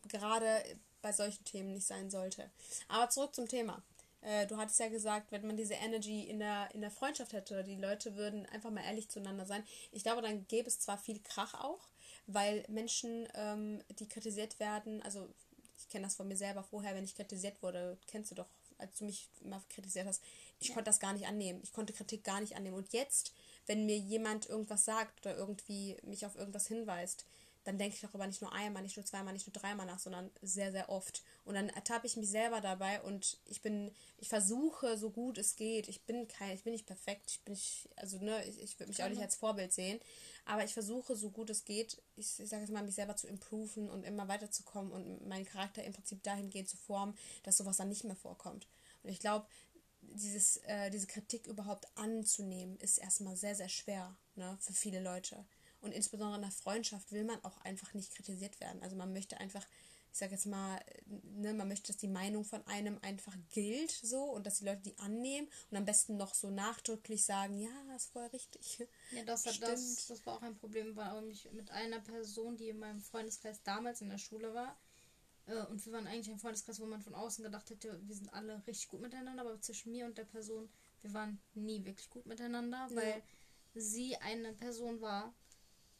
[0.07, 0.63] gerade
[1.01, 2.49] bei solchen Themen nicht sein sollte.
[2.87, 3.81] Aber zurück zum Thema.
[4.21, 7.63] Äh, du hattest ja gesagt, wenn man diese Energy in der, in der Freundschaft hätte,
[7.63, 9.63] die Leute würden einfach mal ehrlich zueinander sein.
[9.91, 11.87] Ich glaube, dann gäbe es zwar viel Krach auch,
[12.25, 15.29] weil Menschen, ähm, die kritisiert werden, also
[15.77, 18.47] ich kenne das von mir selber vorher, wenn ich kritisiert wurde, kennst du doch,
[18.79, 20.23] als du mich immer kritisiert hast,
[20.59, 20.73] ich ja.
[20.73, 21.61] konnte das gar nicht annehmen.
[21.63, 22.75] Ich konnte Kritik gar nicht annehmen.
[22.75, 23.33] Und jetzt
[23.67, 27.25] wenn mir jemand irgendwas sagt oder irgendwie mich auf irgendwas hinweist,
[27.67, 30.31] dann denke ich darüber nicht nur einmal, nicht nur zweimal, nicht nur dreimal nach, sondern
[30.41, 31.21] sehr, sehr oft.
[31.43, 35.57] Und dann ertappe ich mich selber dabei und ich bin, ich versuche so gut es
[35.57, 35.89] geht.
[35.89, 38.89] Ich bin kein, ich bin nicht perfekt, ich bin nicht, also ne, ich, ich würde
[38.89, 39.99] mich auch nicht als Vorbild sehen,
[40.45, 43.27] aber ich versuche so gut es geht, ich, ich sage jetzt mal, mich selber zu
[43.27, 47.89] improven und immer weiterzukommen und meinen Charakter im Prinzip dahingehend zu formen, dass sowas dann
[47.89, 48.65] nicht mehr vorkommt.
[49.03, 49.45] Und ich glaube,
[50.01, 55.45] dieses, äh, diese Kritik überhaupt anzunehmen, ist erstmal sehr, sehr schwer ne, für viele Leute.
[55.81, 58.81] Und insbesondere in der Freundschaft will man auch einfach nicht kritisiert werden.
[58.81, 59.65] Also man möchte einfach,
[60.11, 64.23] ich sage jetzt mal, ne, man möchte, dass die Meinung von einem einfach gilt so
[64.23, 68.07] und dass die Leute die annehmen und am besten noch so nachdrücklich sagen, ja, das
[68.07, 68.79] voll richtig.
[69.11, 72.69] Ja, das, hat, das, das war auch ein Problem, weil ich mit einer Person, die
[72.69, 74.75] in meinem Freundeskreis damals in der Schule war,
[75.47, 78.33] äh, und wir waren eigentlich ein Freundeskreis, wo man von außen gedacht hätte, wir sind
[78.33, 80.69] alle richtig gut miteinander, aber zwischen mir und der Person,
[81.01, 83.21] wir waren nie wirklich gut miteinander, weil ja.
[83.75, 85.33] sie eine Person war,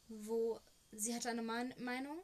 [0.08, 0.60] wo
[0.92, 2.20] sie hatte eine Meinung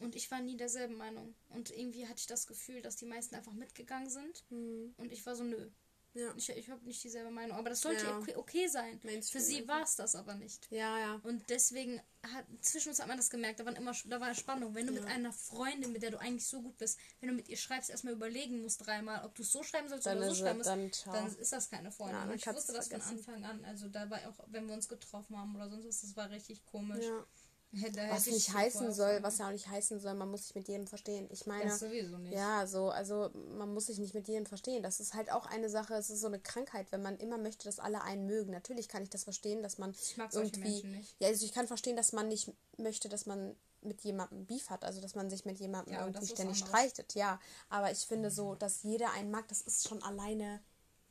[0.00, 1.34] Und ich war nie derselben Meinung.
[1.48, 4.44] Und irgendwie hatte ich das Gefühl, dass die meisten einfach mitgegangen sind.
[4.50, 4.94] Mhm.
[4.96, 5.70] Und ich war so, nö.
[6.18, 6.34] Ja.
[6.36, 7.56] Ich, ich habe nicht dieselbe Meinung.
[7.56, 8.18] Aber das sollte Ja.
[8.18, 8.98] okay, okay sein.
[9.04, 10.66] Mainstream Für sie war es das aber nicht.
[10.70, 11.20] Ja, ja.
[11.22, 12.00] Und deswegen
[12.32, 14.74] hat zwischen uns hat man das gemerkt, da waren immer da war Spannung.
[14.74, 15.08] Wenn du mit Ja.
[15.10, 18.14] einer Freundin, mit der du eigentlich so gut bist, wenn du mit ihr schreibst, erstmal
[18.14, 20.90] überlegen musst dreimal, ob du es so schreiben sollst Dann oder so schreiben musst, dann
[21.12, 22.16] dann, ist das keine Freundin.
[22.28, 23.00] Ja, ich wusste das von.
[23.00, 23.64] Anfang an.
[23.64, 27.04] Also dabei auch, wenn wir uns getroffen haben oder sonst was, das war richtig komisch.
[27.04, 27.24] ja.
[27.70, 30.86] Was nicht heißen soll, was ja auch nicht heißen soll, man muss sich mit jedem
[30.86, 31.28] verstehen.
[31.30, 32.32] Ich meine, Das sowieso nicht.
[32.32, 34.82] ja, so, also man muss sich nicht mit jedem verstehen.
[34.82, 37.64] Das ist halt auch eine Sache, es ist so eine Krankheit, wenn man immer möchte,
[37.66, 38.52] dass alle einen mögen.
[38.52, 40.82] Natürlich kann ich das verstehen, dass man Ich mag irgendwie.
[40.82, 41.14] Nicht.
[41.20, 44.84] Ja, also ich kann verstehen, dass man nicht möchte, dass man mit jemandem Beef hat,
[44.84, 47.38] also dass man sich mit jemandem Ja, irgendwie ständig streitet, ja.
[47.68, 50.60] Aber ich finde so, dass jeder einen mag, das ist schon alleine,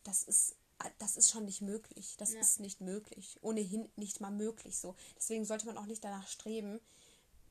[0.03, 0.55] das ist,
[0.99, 2.15] das ist schon nicht möglich.
[2.17, 2.39] Das Ja.
[2.39, 3.37] ist nicht möglich.
[3.41, 4.95] Ohnehin nicht mal möglich so.
[5.15, 6.79] Deswegen sollte man auch nicht danach streben,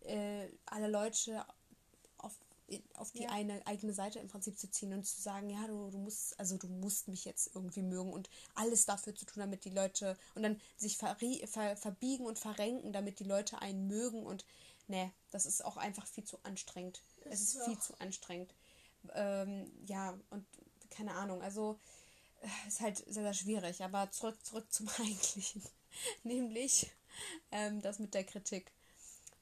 [0.03, 1.45] äh, alle Leute
[2.19, 2.39] auf,
[2.95, 3.31] auf die Ja.
[3.31, 6.57] eine eigene Seite im Prinzip zu ziehen und zu sagen, ja, du, du musst, also
[6.57, 10.43] du musst mich jetzt irgendwie mögen und alles dafür zu tun, damit die Leute und
[10.43, 14.45] dann sich verri ver verbiegen und verrenken, damit die Leute einen mögen und
[14.89, 17.03] ne, das ist auch einfach viel zu anstrengend.
[17.25, 18.55] es ist ist viel zu anstrengend.
[19.15, 20.47] Ähm, ja, und
[20.91, 21.79] keine Ahnung, also
[22.69, 25.63] ist halt sehr, sehr schwierig, aber zurück, zurück zum Eigentlichen.
[26.23, 26.91] Nämlich
[27.51, 28.73] ähm, das mit der Kritik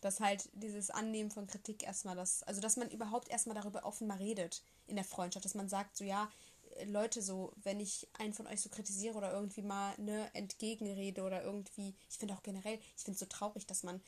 [0.04, 4.06] dass halt dieses Annehmen von Kritik erstmal das, also dass man überhaupt erstmal darüber offen
[4.06, 6.30] mal redet in der Freundschaft, dass man sagt, so ja,
[6.76, 11.22] äh, Leute, so, wenn ich einen von euch so kritisiere oder irgendwie mal ne, entgegenrede
[11.22, 14.02] oder irgendwie, ich finde auch generell, ich finde es so traurig, dass man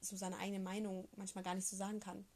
[0.00, 2.26] so seine eigene Meinung manchmal gar nicht so sagen kann.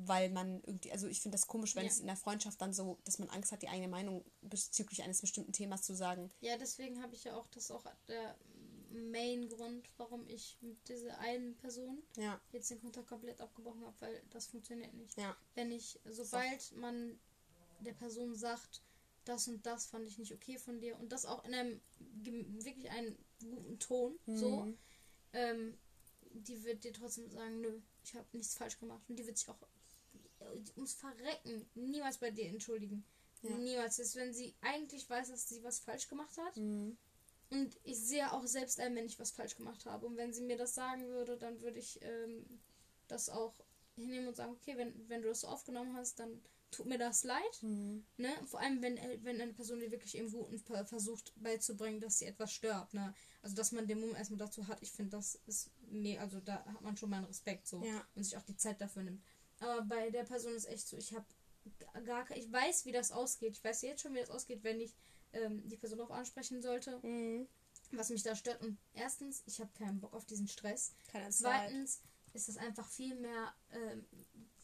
[0.00, 1.90] Weil man irgendwie, also ich finde das komisch, wenn Ja.
[1.90, 5.20] es in der Freundschaft dann so, dass man Angst hat, die eigene Meinung bezüglich eines
[5.20, 6.30] bestimmten Themas zu sagen.
[6.40, 8.36] Ja, deswegen habe ich ja auch, das ist auch der
[8.90, 14.22] Main-Grund, warum ich mit dieser einen Person Ja, jetzt den Kontakt komplett abgebrochen habe, weil
[14.30, 15.16] das funktioniert nicht.
[15.18, 17.18] ja, Wenn ich, sobald man
[17.80, 18.82] der Person sagt,
[19.24, 21.80] das und das fand ich nicht okay von dir und das auch in einem
[22.22, 24.78] wirklich einen guten Ton, so, Mhm.
[25.32, 25.78] ähm,
[26.32, 29.48] die wird dir trotzdem sagen, nö, ich habe nichts falsch gemacht und die wird sich
[29.48, 29.58] auch
[30.76, 33.04] ums Verrecken niemals bei dir entschuldigen.
[33.42, 33.56] Ja.
[33.56, 33.96] Niemals.
[33.96, 36.56] Selbst wenn sie eigentlich weiß, dass sie was falsch gemacht hat.
[36.56, 36.96] Mhm.
[37.50, 40.06] Und ich sehe auch selbst ein, wenn ich was falsch gemacht habe.
[40.06, 42.44] Und wenn sie mir das sagen würde, dann würde ich ähm,
[43.06, 43.54] das auch
[43.94, 47.24] hinnehmen und sagen, okay, wenn, wenn du das so aufgenommen hast, dann tut mir das
[47.24, 47.62] leid.
[47.62, 48.04] Mhm.
[48.18, 48.30] Ne?
[48.44, 52.18] Vor allem, wenn, äh, wenn eine Person dir wirklich im Guten ver- versucht beizubringen, dass
[52.18, 52.92] sie etwas stört.
[52.92, 53.14] Ne?
[53.40, 56.64] Also, dass man den Moment erstmal dazu hat, ich finde, das ist mir, also da
[56.66, 57.82] hat man schon meinen Respekt so.
[57.82, 58.06] Ja.
[58.14, 59.22] Und sich auch die Zeit dafür nimmt.
[59.60, 61.26] Aber bei der Person ist echt so, ich habe
[62.04, 63.56] gar ke- ich weiß, wie das ausgeht.
[63.56, 64.94] Ich weiß jetzt schon, wie das ausgeht, wenn ich
[65.32, 67.46] ähm, die Person darauf ansprechen sollte, Mhm.
[67.92, 68.62] was mich da stört.
[68.62, 70.92] Und erstens, ich habe keinen Bock auf diesen Stress.
[71.08, 71.28] Keine.
[71.30, 72.00] Zweitens
[72.32, 74.06] ist es einfach viel mehr, ähm,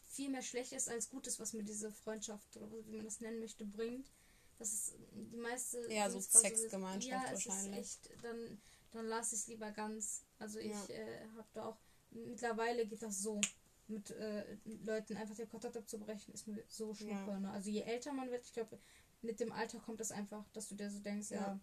[0.09, 3.65] viel mehr Schlechtes als Gutes, was mir diese Freundschaft oder wie man das nennen möchte,
[3.67, 4.11] bringt.
[4.59, 5.93] Das ist die meiste.
[5.93, 7.81] Ja, so Sexgemeinschaft ja, wahrscheinlich.
[7.81, 8.61] Echt, dann
[8.93, 10.23] dann lasse ich es lieber ganz.
[10.39, 10.87] Also ich Ja.
[10.95, 11.77] äh, habe da auch
[12.11, 13.41] mittlerweile geht das so
[13.87, 17.31] mit äh, Leuten einfach den Kontakt abzubrechen, ist mir so schnuppe.
[17.33, 17.41] Ja.
[17.41, 17.51] Ne?
[17.51, 18.79] Also je älter man wird, ich glaube,
[19.23, 21.61] mit dem Alter kommt das einfach, dass du dir so denkst, ja, Ja.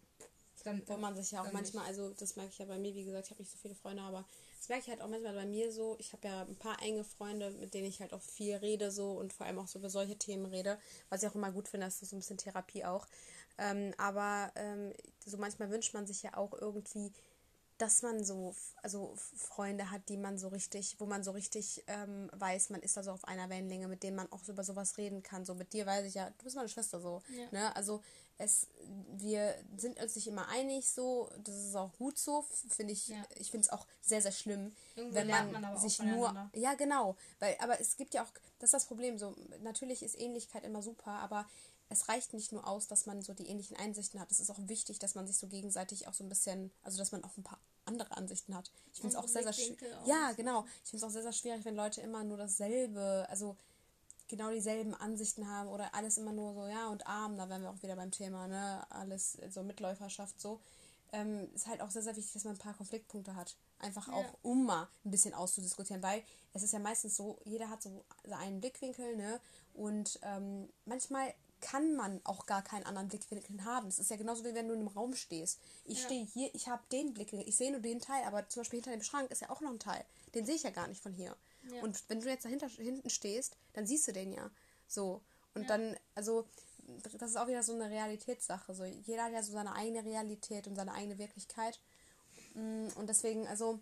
[0.64, 2.00] dann Wo man sich ja auch manchmal, nicht.
[2.00, 4.04] also das merke ich ja bei mir, wie gesagt, ich habe nicht so viele Freunde,
[4.04, 4.26] aber
[4.58, 5.96] das merke ich halt auch manchmal bei mir so.
[6.00, 9.14] Ich habe ja ein paar enge Freunde, mit denen ich halt auch viel rede so
[9.14, 10.78] und vor allem auch so über solche Themen rede,
[11.10, 13.08] was ich auch immer gut finde, das ist so ein bisschen Therapie auch.
[13.58, 14.94] Ähm, aber ähm,
[15.26, 17.12] so manchmal wünscht man sich ja auch irgendwie,
[17.82, 18.54] dass man so,
[18.84, 22.96] also Freunde hat, die man so richtig, wo man so richtig ähm, weiß, man ist
[22.96, 25.46] da so auf einer Wellenlänge, mit denen man auch so über sowas reden kann.
[25.46, 27.24] So mit dir weiß ich ja, du bist meine Schwester so.
[27.36, 27.48] Ja.
[27.52, 27.76] Ne?
[27.76, 28.04] Also
[28.38, 28.68] es,
[29.18, 33.08] wir sind uns nicht immer einig so, das ist auch gut so, finde ich.
[33.08, 33.24] Ja.
[33.40, 36.00] Ich finde es auch sehr, sehr schlimm, Irgendwo wenn lernt man, man aber auch sich
[36.04, 40.04] nur, ja genau, weil, aber es gibt ja auch, das ist das Problem, so natürlich
[40.04, 41.48] ist Ähnlichkeit immer super, aber
[41.92, 44.32] es reicht nicht nur aus, dass man so die ähnlichen Einsichten hat.
[44.32, 47.12] Es ist auch wichtig, dass man sich so gegenseitig auch so ein bisschen, also dass
[47.12, 48.72] man auch ein paar andere Ansichten hat.
[48.94, 49.82] Ich finde es auch sehr, sehr schwierig.
[50.06, 50.66] Ja, genau.
[50.84, 53.58] Ich finde es auch sehr, sehr schwierig, wenn Leute immer nur dasselbe, also
[54.28, 57.70] genau dieselben Ansichten haben oder alles immer nur so, ja und arm, da wären wir
[57.70, 58.86] auch wieder beim Thema, ne?
[58.90, 60.62] Alles so Mitläuferschaft so.
[61.12, 63.58] Ähm, ist halt auch sehr, sehr wichtig, dass man ein paar Konfliktpunkte hat.
[63.80, 64.14] Einfach Ja.
[64.14, 66.24] auch, um mal ein bisschen auszudiskutieren, weil
[66.54, 69.42] es ist ja meistens so, jeder hat so einen Blickwinkel, ne?
[69.74, 73.88] Und ähm, manchmal kann man auch gar keinen anderen Blickwinkel haben.
[73.88, 75.60] Es ist ja genauso wie wenn du in einem Raum stehst.
[75.86, 76.06] Ich Ja.
[76.06, 78.92] stehe hier, ich habe den Blickwinkel, ich sehe nur den Teil, aber zum Beispiel hinter
[78.92, 80.04] dem Schrank ist ja auch noch ein Teil.
[80.34, 81.36] Den sehe ich ja gar nicht von hier.
[81.72, 81.82] Ja.
[81.84, 84.50] Und wenn du jetzt dahinter hinten stehst, dann siehst du den ja.
[84.88, 85.22] So.
[85.54, 85.68] Und Ja.
[85.70, 86.48] dann, also,
[87.04, 88.74] das ist auch wieder so eine Realitätssache.
[88.74, 91.80] So, jeder hat ja so seine eigene Realität und seine eigene Wirklichkeit.
[92.56, 93.80] Mm, Und deswegen, also,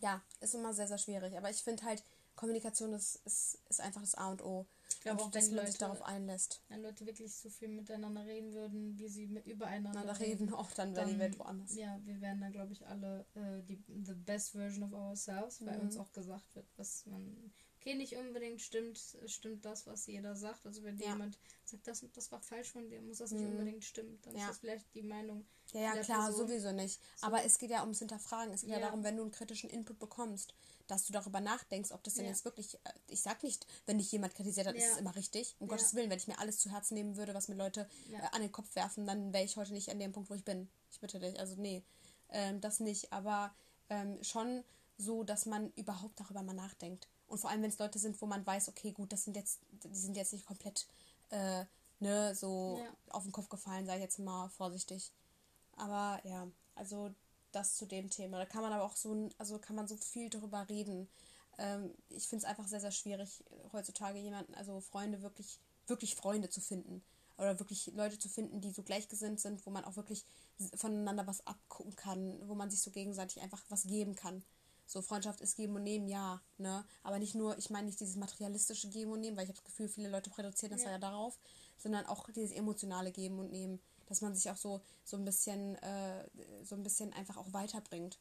[0.00, 1.36] ja, ist immer sehr, sehr schwierig.
[1.36, 2.02] Aber ich finde halt,
[2.36, 4.66] Kommunikation ist, ist, ist einfach das A und O.
[5.04, 6.62] Ich glaube auch, dass man Leute, sich darauf einlässt.
[6.68, 10.96] Wenn Leute wirklich so viel miteinander reden würden, wie sie mit übereinander reden, auch dann
[10.96, 11.76] wäre die Welt woanders.
[11.76, 15.76] Ja, wir wären dann, glaube ich, alle äh, die the best version of ourselves, weil
[15.76, 15.84] mhm.
[15.84, 17.52] uns auch gesagt wird, was man
[17.84, 20.64] okay, nicht unbedingt stimmt, stimmt das, was jeder sagt.
[20.66, 21.10] Also wenn ja.
[21.10, 23.52] jemand sagt, das, das war falsch von dir, muss das nicht mhm.
[23.52, 24.18] unbedingt stimmen.
[24.22, 24.42] Dann ja.
[24.42, 25.44] ist das vielleicht die Meinung.
[25.72, 26.48] Ja, ja klar, Person.
[26.48, 27.00] sowieso nicht.
[27.16, 27.26] So.
[27.26, 28.52] Aber es geht ja ums Hinterfragen.
[28.54, 28.78] Es geht ja.
[28.78, 28.86] ja.
[28.86, 30.54] darum, wenn du einen kritischen Input bekommst,
[30.86, 32.74] dass du darüber nachdenkst, ob das denn jetzt wirklich.
[32.84, 35.54] Äh, ich sag nicht, wenn dich jemand kritisiert hat, ist es immer richtig.
[35.58, 38.16] Um Gottes Willen, wenn ich mir alles zu Herzen nehmen würde, was mir Leute äh,
[38.32, 40.68] an den Kopf werfen, dann wäre ich heute nicht an dem Punkt, wo ich bin.
[40.90, 41.38] Ich bitte dich.
[41.38, 41.82] Also nee,
[42.30, 43.12] ähm, das nicht.
[43.12, 43.54] Aber
[43.90, 44.64] ähm, schon
[44.96, 47.08] so, dass man überhaupt darüber mal nachdenkt.
[47.26, 49.60] Und vor allem, wenn es Leute sind, wo man weiß, okay, gut, das sind jetzt,
[49.84, 50.86] die sind jetzt nicht komplett,
[51.30, 51.64] äh,
[52.00, 52.90] ne, so ja.
[53.10, 55.10] auf den Kopf gefallen, sei ich jetzt mal vorsichtig.
[55.76, 57.10] Aber ja, also
[57.52, 58.38] das zu dem Thema.
[58.38, 61.08] Da kann man aber auch so, also kann man so viel darüber reden.
[61.58, 66.50] Ähm, ich finde es einfach sehr, sehr schwierig, heutzutage jemanden, also Freunde wirklich, wirklich Freunde
[66.50, 67.02] zu finden.
[67.36, 70.24] Oder wirklich Leute zu finden, die so gleichgesinnt sind, wo man auch wirklich
[70.76, 74.44] voneinander was abgucken kann, wo man sich so gegenseitig einfach was geben kann.
[74.94, 76.84] So, Freundschaft ist geben und nehmen, ja, ne?
[77.02, 79.64] Aber nicht nur, ich meine nicht dieses materialistische Geben und Nehmen, weil ich habe das
[79.64, 80.92] Gefühl, viele Leute reduzieren das ja.
[80.92, 81.36] ja darauf,
[81.78, 85.74] sondern auch dieses emotionale Geben und Nehmen, dass man sich auch so, so ein bisschen,
[85.82, 86.24] äh,
[86.62, 88.20] so ein bisschen einfach auch weiterbringt.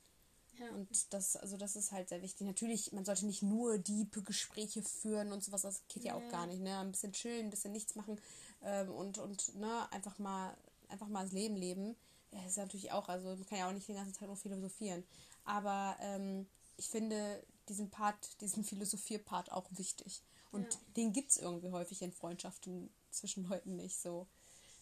[0.57, 0.67] Ja.
[0.71, 2.47] Und das, also das ist halt sehr wichtig.
[2.47, 6.31] Natürlich, man sollte nicht nur diepe Gespräche führen und sowas, das geht ja, ja auch
[6.31, 6.79] gar nicht, ne?
[6.79, 8.19] Ein bisschen chillen, ein bisschen nichts machen
[8.63, 10.57] ähm, und, und ne, einfach mal,
[10.87, 11.95] einfach mal das Leben leben.
[12.31, 15.03] Das ist natürlich auch, also man kann ja auch nicht den ganzen Tag nur philosophieren.
[15.45, 16.47] Aber ähm,
[16.77, 20.21] ich finde diesen Part, diesen Philosophier-Part auch wichtig.
[20.51, 20.79] Und ja.
[20.97, 24.27] den gibt es irgendwie häufig in Freundschaften zwischen Leuten nicht so.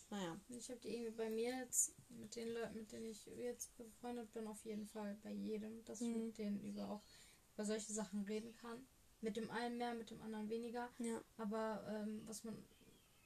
[0.09, 0.37] Naja.
[0.49, 4.31] Ich habe die irgendwie bei mir jetzt, mit den Leuten, mit denen ich jetzt befreundet
[4.33, 6.09] bin, auf jeden Fall bei jedem, dass mhm.
[6.09, 7.01] ich mit denen über auch
[7.53, 8.85] über solche Sachen reden kann.
[9.21, 10.89] Mit dem einen mehr, mit dem anderen weniger.
[10.99, 11.21] Ja.
[11.37, 12.57] Aber ähm, was man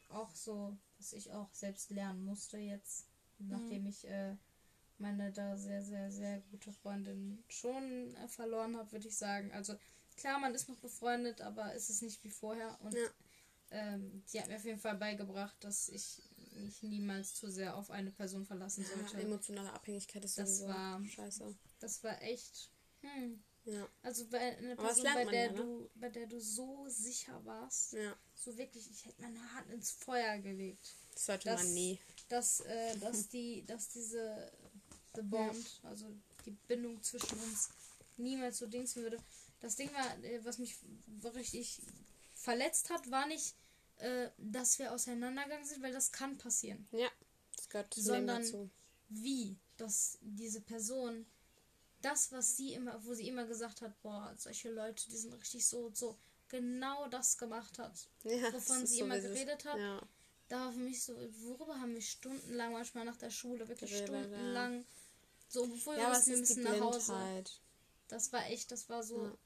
[0.10, 3.08] auch so, was ich auch selbst lernen musste jetzt,
[3.40, 3.50] mhm.
[3.50, 4.36] nachdem ich äh,
[4.98, 9.52] meine da sehr, sehr, sehr gute Freundin schon äh, verloren habe, würde ich sagen.
[9.52, 9.76] Also
[10.16, 12.78] klar, man ist noch befreundet, aber es ist nicht wie vorher.
[12.82, 13.08] Und ja.
[13.72, 16.22] ähm, die hat mir auf jeden Fall beigebracht, dass ich
[16.56, 19.18] mich niemals zu sehr auf eine Person verlassen sollte.
[19.18, 21.56] Ja, emotionale Abhängigkeit ist das war scheiße.
[21.80, 22.72] Das war echt.
[23.02, 23.44] Hm.
[23.66, 23.90] Ja.
[24.04, 25.58] Also bei einer Person, bei der ja, ne?
[25.58, 28.16] du, bei der du so sicher warst, ja.
[28.36, 30.96] so wirklich, ich hätte meine Hand ins Feuer gelegt.
[31.14, 32.00] Das sollte dass, man nie.
[32.30, 34.52] Dass, äh, dass die, dass diese
[35.16, 35.90] The Bond, ja.
[35.90, 36.06] also
[36.46, 37.70] die Bindung zwischen uns,
[38.18, 39.18] niemals so Dings würde.
[39.60, 40.76] Das Ding war, äh, was mich
[41.34, 41.82] richtig
[42.34, 43.56] verletzt hat, war nicht,
[43.98, 46.88] äh, dass wir auseinandergegangen sind, weil das kann passieren.
[46.92, 47.10] Ja,
[47.56, 48.70] das gehört sondern dazu.
[49.10, 51.26] wie, dass diese Person
[52.02, 55.66] das, was sie immer, wo sie immer gesagt hat, boah, solche Leute, die sind richtig
[55.66, 56.16] so und so,
[56.50, 59.80] genau das gemacht hat, ja, wovon sie so immer geredet hat.
[59.80, 60.02] Ja.
[60.48, 64.80] Da war für mich so, worüber haben wir stundenlang, manchmal nach der Schule, wirklich stundenlang.
[64.82, 64.86] Ja
[65.48, 67.14] so, bevor ja, wir wussten, wir müssen nach Hause.
[68.08, 69.24] Das war echt, das war so.
[69.24, 69.38] Ja.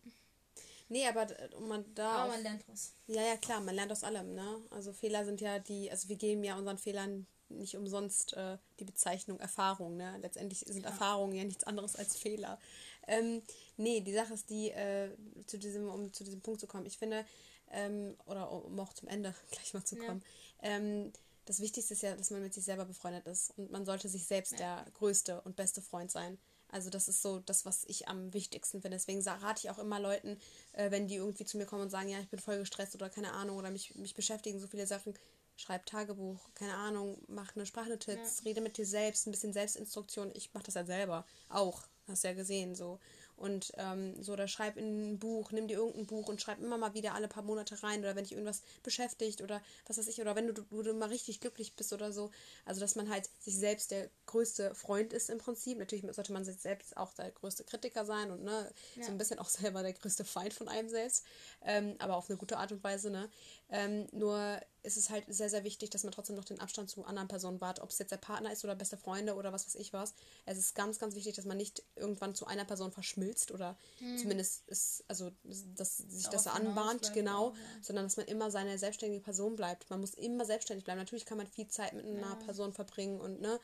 [0.89, 1.27] Nee, aber
[1.59, 2.23] man da.
[2.23, 2.93] Aber man lernt was.
[3.07, 4.61] Ja, ja, klar, man lernt aus allem, ne?
[4.71, 8.85] Also Fehler sind ja die, also wir geben ja unseren Fehlern nicht umsonst äh, die
[8.85, 10.17] Bezeichnung Erfahrung, ne?
[10.21, 10.89] Letztendlich sind ja.
[10.89, 12.59] Erfahrungen ja nichts anderes als Fehler.
[13.07, 13.41] Ähm,
[13.77, 15.09] nee, die Sache ist die, äh,
[15.45, 17.25] zu diesem, um zu diesem Punkt zu kommen, ich finde,
[17.71, 20.23] ähm, oder um auch zum Ende gleich mal zu kommen,
[20.61, 20.69] ja.
[20.69, 21.13] ähm,
[21.49, 24.27] das Wichtigste ist ja, dass man mit sich selber befreundet ist und man sollte sich
[24.27, 24.83] selbst ja.
[24.83, 26.37] der größte und beste Freund sein.
[26.67, 28.97] Also das ist so das, was ich am wichtigsten finde.
[28.97, 30.37] Deswegen rate ich auch immer Leuten,
[30.73, 33.09] äh, wenn die irgendwie zu mir kommen und sagen, ja, ich bin voll gestresst oder
[33.09, 35.15] keine Ahnung oder mich, mich beschäftigen so viele Sachen,
[35.55, 38.43] schreib Tagebuch, keine Ahnung, mach eine Sprachnotiz, ja.
[38.45, 40.29] rede mit dir selbst, ein bisschen Selbstinstruktion.
[40.35, 42.99] Ich mache das ja selber auch, hast du ja gesehen so.
[43.39, 46.77] Und ähm, so, oder schreib in ein Buch, nimm dir irgendein Buch und schreib immer
[46.77, 50.19] mal wieder alle paar Monate rein oder wenn dich irgendwas beschäftigt oder was weiß ich,
[50.19, 52.31] oder wenn du, du, du mal richtig glücklich bist oder so.
[52.65, 55.77] Also, dass man halt sich selbst der größte Freund ist im Prinzip.
[55.77, 59.03] Natürlich sollte man sich selbst auch der größte Kritiker sein und ne, ja.
[59.05, 61.25] so ein bisschen auch selber der größte Feind von einem selbst.
[61.61, 63.29] Ähm, aber auf eine gute Art und Weise, ne?
[63.71, 67.03] Ähm, nur ist es halt sehr, sehr wichtig, dass man trotzdem noch den Abstand zu
[67.05, 69.75] anderen Personen wahrt, ob es jetzt der Partner ist oder beste Freunde oder was weiß
[69.75, 70.13] ich was.
[70.45, 74.17] Es ist ganz, ganz wichtig, dass man nicht irgendwann zu einer Person verschmilzt oder hm.
[74.17, 75.31] zumindest ist, also
[75.75, 77.55] dass sich das anbahnt, genau, ja.
[77.81, 79.89] sondern dass man immer seine selbstständige Person bleibt.
[79.89, 80.99] Man muss immer selbstständig bleiben.
[80.99, 82.35] Natürlich kann man viel Zeit mit einer ja.
[82.35, 83.59] Person verbringen und ne,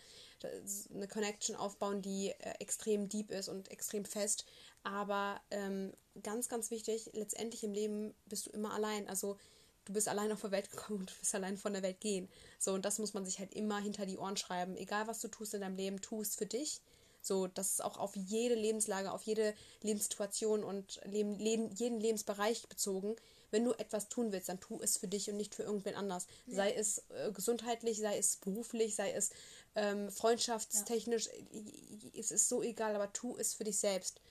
[0.93, 4.45] eine Connection aufbauen, die äh, extrem deep ist und extrem fest.
[4.83, 9.07] Aber ähm, ganz, ganz wichtig, letztendlich im Leben bist du immer allein.
[9.09, 9.37] Also
[9.85, 12.27] du bist allein auf der Welt gekommen und du wirst allein von der Welt gehen.
[12.59, 14.75] So, und das muss man sich halt immer hinter die Ohren schreiben.
[14.75, 16.81] Egal, was du tust in deinem Leben, tust für dich.
[17.21, 22.67] So, das ist auch auf jede Lebenslage, auf jede Lebenssituation und Leben, Leben, jeden Lebensbereich
[22.67, 23.15] bezogen.
[23.49, 26.27] Wenn du etwas tun willst, dann tu es für dich und nicht für irgendwen anders.
[26.45, 26.57] Ja.
[26.57, 29.31] Sei es äh, gesundheitlich, sei es beruflich, sei es
[29.75, 31.27] ähm, freundschaftstechnisch.
[31.27, 32.11] Ja.
[32.19, 34.21] Es ist so egal, aber tu es für dich selbst.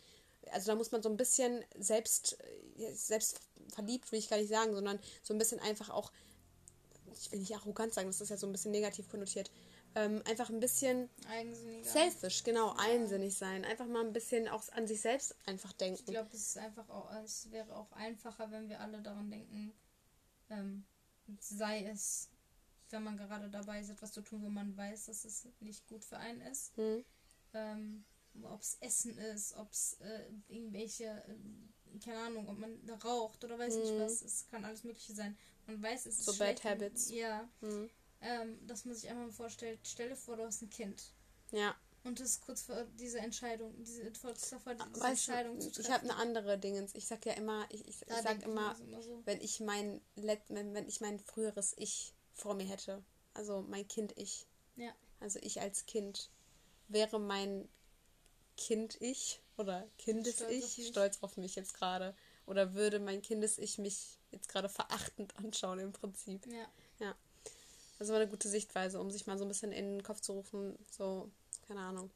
[0.53, 2.38] Also da muss man so ein bisschen selbst,
[2.78, 3.40] äh, selbst
[3.72, 6.12] verliebt, will ich gar nicht sagen, sondern so ein bisschen einfach auch,
[7.12, 9.51] ich will nicht arrogant sagen, das ist ja so ein bisschen negativ konnotiert,
[9.97, 11.09] ähm, einfach ein bisschen
[11.82, 12.76] selfish, genau, ja.
[12.80, 13.64] einsinnig sein.
[13.64, 16.01] Einfach mal ein bisschen auch an sich selbst einfach denken.
[16.01, 19.72] Ich glaube, es ist einfach auch, es wäre auch einfacher, wenn wir alle daran denken,
[20.51, 20.84] ähm,
[21.38, 22.28] sei es,
[22.90, 26.05] wenn man gerade dabei ist, etwas zu tun, wo man weiß, dass es nicht gut
[26.05, 26.76] für einen ist.
[26.76, 27.05] Mhm.
[27.55, 28.05] Ähm,
[28.43, 33.59] ob es Essen ist, ob es äh, irgendwelche, äh, keine Ahnung, ob man raucht oder
[33.59, 33.80] weiß mhm.
[33.80, 34.22] nicht was.
[34.22, 35.37] Es kann alles Mögliche sein.
[35.66, 37.11] Man weiß, es ist so bad habits.
[37.11, 37.49] Ja.
[37.61, 37.89] Mhm
[38.24, 41.12] ähm, dass man sich einmal vorstellt, stelle vor, du hast ein Kind.
[41.53, 41.74] Ja.
[42.05, 45.70] Und das ist kurz vor dieser Entscheidung, diese, kurz davor, diese weißt Entscheidung du, zu
[45.70, 45.87] treffen.
[45.87, 46.95] Ich habe eine andere Dingens.
[46.95, 49.22] Ich sag ja immer, ich, ich, ich sag immer, immer so.
[49.24, 54.47] wenn ich mein wenn, wenn ich mein früheres Ich vor mir hätte, also mein Kind-Ich.
[54.76, 54.93] Ja.
[55.20, 56.30] Also ich als Kind
[56.89, 57.68] wäre mein
[58.57, 62.14] Kind-Ich oder Kindes-Ich stolz, stolz auf mich jetzt gerade.
[62.46, 66.46] Oder würde mein Kindes-Ich mich jetzt gerade verachtend anschauen im Prinzip.
[66.46, 66.66] Ja.
[66.98, 67.14] Ja.
[67.98, 70.32] Das war eine gute Sichtweise, um sich mal so ein bisschen in den Kopf zu
[70.32, 70.76] rufen.
[70.90, 71.30] So,
[71.66, 72.11] keine Ahnung.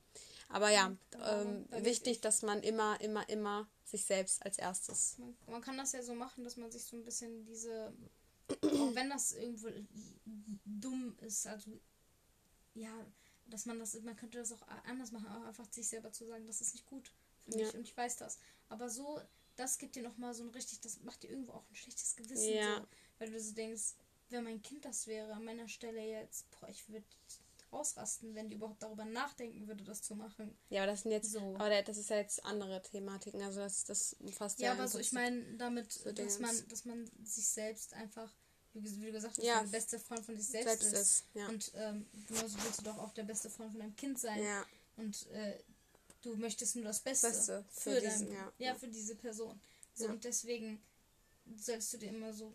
[0.49, 5.19] Aber ja, ähm, wichtig, dass man immer, immer, immer sich selbst als erstes.
[5.19, 7.93] Man, man, kann das ja so machen, dass man sich so ein bisschen diese,
[8.63, 9.69] auch wenn das irgendwo
[10.65, 11.71] dumm ist, also
[12.75, 12.93] ja,
[13.49, 16.47] dass man das, man könnte das auch anders machen, auch einfach sich selber zu sagen,
[16.47, 17.79] das ist nicht gut für mich ja.
[17.79, 18.39] und ich weiß das.
[18.69, 19.21] Aber so,
[19.57, 22.55] das gibt dir nochmal so ein richtig, das macht dir irgendwo auch ein schlechtes Gewissen,
[22.55, 22.77] ja.
[22.77, 22.87] so,
[23.19, 23.95] weil du so denkst,
[24.31, 27.07] wenn mein Kind das wäre, an meiner Stelle jetzt, boah, ich würde
[27.71, 30.57] ausrasten, wenn die überhaupt darüber nachdenken würde, das zu machen.
[30.71, 31.55] Ja, aber das sind jetzt so.
[31.57, 34.69] Aber das ist ja jetzt andere Thematiken, also das, das umfasst ja.
[34.69, 38.35] Ja, aber so, ich meine damit, so dass man, dass man sich selbst einfach,
[38.75, 39.63] wie, du gesagt hast, ja.
[39.63, 41.01] der beste Freund von sich selbst, selbst ist.
[41.01, 41.49] ist ja.
[41.49, 44.43] Und ähm, genauso willst du doch auch der beste Freund von deinem Kind sein.
[44.43, 44.65] Ja.
[44.97, 45.59] Und äh,
[46.23, 48.75] du möchtest nur das Beste, Beste für, für diesen, dein, ja.
[48.75, 49.59] für diese Person.
[49.95, 50.81] So und deswegen
[51.57, 52.53] sollst du dir immer so,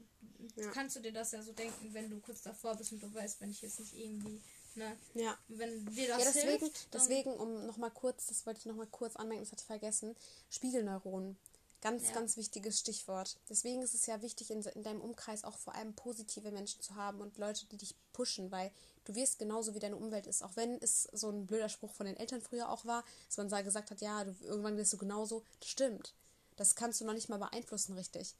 [0.73, 3.41] kannst du dir das ja so denken, wenn du kurz davor bist und du weißt,
[3.41, 4.41] wenn ich jetzt nicht irgendwie,
[4.75, 5.37] ne, ja.
[5.47, 9.15] wenn dir das ja, deswegen, hilft, deswegen, um nochmal kurz, das wollte ich nochmal kurz
[9.15, 10.15] anmerken, das hatte ich vergessen,
[10.49, 11.37] Spiegelneuronen.
[11.83, 12.13] Ganz, ja.
[12.13, 13.37] ganz wichtiges Stichwort.
[13.49, 16.95] Deswegen ist es ja wichtig, in, in deinem Umkreis auch vor allem positive Menschen zu
[16.95, 18.71] haben und Leute, die dich pushen, weil
[19.03, 20.43] du wirst genauso wie deine Umwelt ist.
[20.43, 23.49] Auch wenn es so ein blöder Spruch von den Eltern früher auch war, dass man
[23.65, 25.43] gesagt hat, ja, du, irgendwann wirst du genauso.
[25.59, 26.13] Das stimmt.
[26.55, 28.33] Das kannst du noch nicht mal beeinflussen, richtig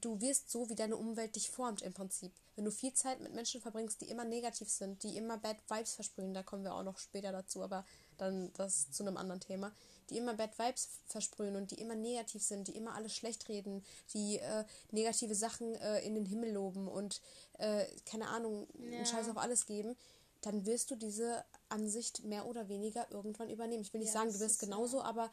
[0.00, 2.32] du wirst so, wie deine Umwelt dich formt im Prinzip.
[2.54, 5.94] Wenn du viel Zeit mit Menschen verbringst, die immer negativ sind, die immer Bad Vibes
[5.94, 7.84] versprühen, da kommen wir auch noch später dazu, aber
[8.18, 9.72] dann das zu einem anderen Thema,
[10.12, 13.84] die immer Bad Vibes versprühen und die immer negativ sind, die immer alles schlecht reden,
[14.14, 17.20] die äh, negative Sachen äh, in den Himmel loben und
[17.58, 18.98] äh, keine Ahnung, ja.
[18.98, 19.96] einen Scheiß auf alles geben,
[20.42, 23.82] dann wirst du diese Ansicht mehr oder weniger irgendwann übernehmen.
[23.82, 25.04] Ich will nicht ja, sagen, du wirst genauso, ja.
[25.04, 25.30] aber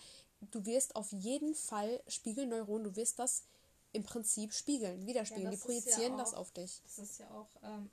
[0.52, 3.44] du wirst auf jeden Fall Spiegelneuronen, du wirst das
[3.92, 5.52] im Prinzip spiegeln, widerspiegeln.
[5.52, 6.82] Ja, die projizieren ja auch, das auf dich.
[6.84, 7.90] Das ist ja auch, ähm,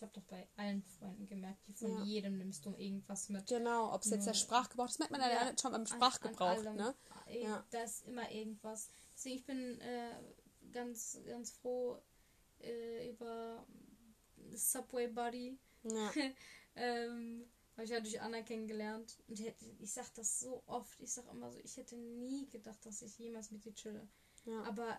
[0.00, 2.02] ich habe doch bei allen Freunden gemerkt, die von ja.
[2.04, 3.46] jedem nimmst du irgendwas mit.
[3.46, 6.56] Genau, ob es jetzt der Sprachgebrauch, das merkt man ja, schon beim Sprachgebrauch.
[6.56, 6.94] An, an ne?
[7.28, 7.62] ja.
[7.70, 8.88] Da ist immer irgendwas.
[9.14, 10.14] Deswegen, ich bin äh,
[10.72, 12.00] ganz, ganz froh
[12.60, 13.66] äh, über
[14.54, 15.58] Subway Buddy.
[15.82, 16.12] Ja.
[16.76, 17.44] ähm,
[17.74, 19.18] habe ich ja durch Anna kennengelernt.
[19.28, 20.98] Und ich, ich sag das so oft.
[21.02, 24.08] Ich sag immer so, ich hätte nie gedacht, dass ich jemals mit dir chille.
[24.46, 24.62] Ja.
[24.62, 24.98] Aber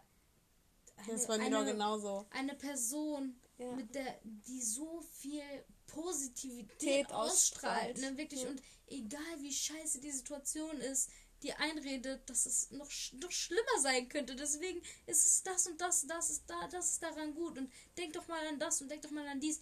[0.97, 2.27] eine, das war mir eine, genauso.
[2.29, 3.71] Eine Person, ja.
[3.73, 5.43] mit der, die so viel
[5.87, 7.97] Positivität ausstrahlt.
[7.99, 8.43] Ne, wirklich.
[8.43, 8.49] Ja.
[8.49, 11.09] Und egal wie scheiße die Situation ist,
[11.43, 14.35] die einredet, dass es noch, noch schlimmer sein könnte.
[14.35, 17.57] Deswegen ist es das und das, das ist da, das ist daran gut.
[17.57, 19.59] Und denk doch mal an das und denk doch mal an dies.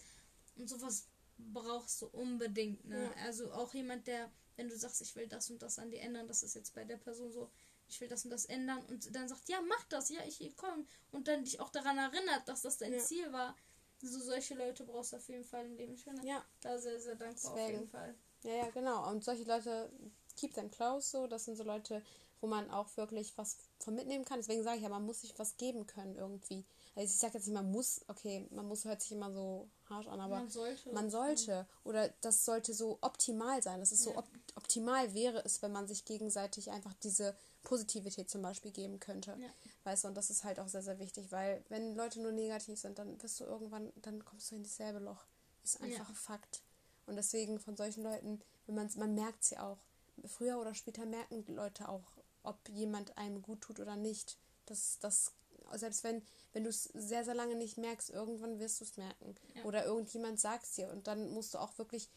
[0.56, 1.06] Und sowas
[1.38, 2.84] brauchst du unbedingt.
[2.84, 3.04] Ne?
[3.04, 3.24] Ja.
[3.24, 6.28] Also auch jemand, der, wenn du sagst, ich will das und das an dir ändern,
[6.28, 7.50] das ist jetzt bei der Person so,
[7.88, 10.84] ich will das und das ändern und dann sagt, ja, mach das, ja, ich komme
[11.10, 13.00] und dann dich auch daran erinnert, dass das dein ja.
[13.00, 13.56] Ziel war.
[14.02, 15.94] So solche Leute brauchst du auf jeden Fall im Leben.
[15.94, 16.44] Ich bin ja.
[16.62, 17.60] da sehr, sehr dankbar Deswegen.
[17.60, 18.14] auf jeden Fall.
[18.42, 19.08] Ja, ja, genau.
[19.10, 19.90] Und solche Leute,
[20.36, 22.02] keep them close, so, das sind so Leute,
[22.40, 24.38] wo man auch wirklich was von mitnehmen kann.
[24.38, 26.64] Deswegen sage ich ja, man muss sich was geben können irgendwie.
[26.96, 30.08] Also ich sage jetzt nicht, man muss, okay, man muss hört sich immer so harsch
[30.08, 30.92] an, aber man sollte.
[30.92, 31.66] Man sollte.
[31.84, 33.80] Oder das sollte so optimal sein.
[33.80, 34.12] Das ist ja.
[34.12, 38.98] so op optimal wäre es, wenn man sich gegenseitig einfach diese Positivität zum Beispiel geben
[38.98, 39.36] könnte.
[39.40, 39.48] Ja.
[39.90, 42.78] Weißt du, und das ist halt auch sehr, sehr wichtig, weil wenn Leute nur negativ
[42.78, 45.26] sind, dann wirst du irgendwann, dann kommst du in dasselbe Loch.
[45.64, 46.08] Ist einfach ja.
[46.08, 46.62] ein Fakt.
[47.06, 49.78] Und deswegen von solchen Leuten, wenn man man merkt sie auch.
[50.26, 52.04] früher oder später merken Leute auch,
[52.44, 54.38] ob jemand einem gut tut oder nicht.
[54.66, 55.32] Das, das,
[55.74, 56.22] selbst wenn,
[56.52, 59.34] wenn du es sehr, sehr lange nicht merkst, irgendwann wirst du es merken.
[59.56, 59.64] Ja.
[59.64, 62.08] Oder irgendjemand sagt es dir und dann musst du auch wirklich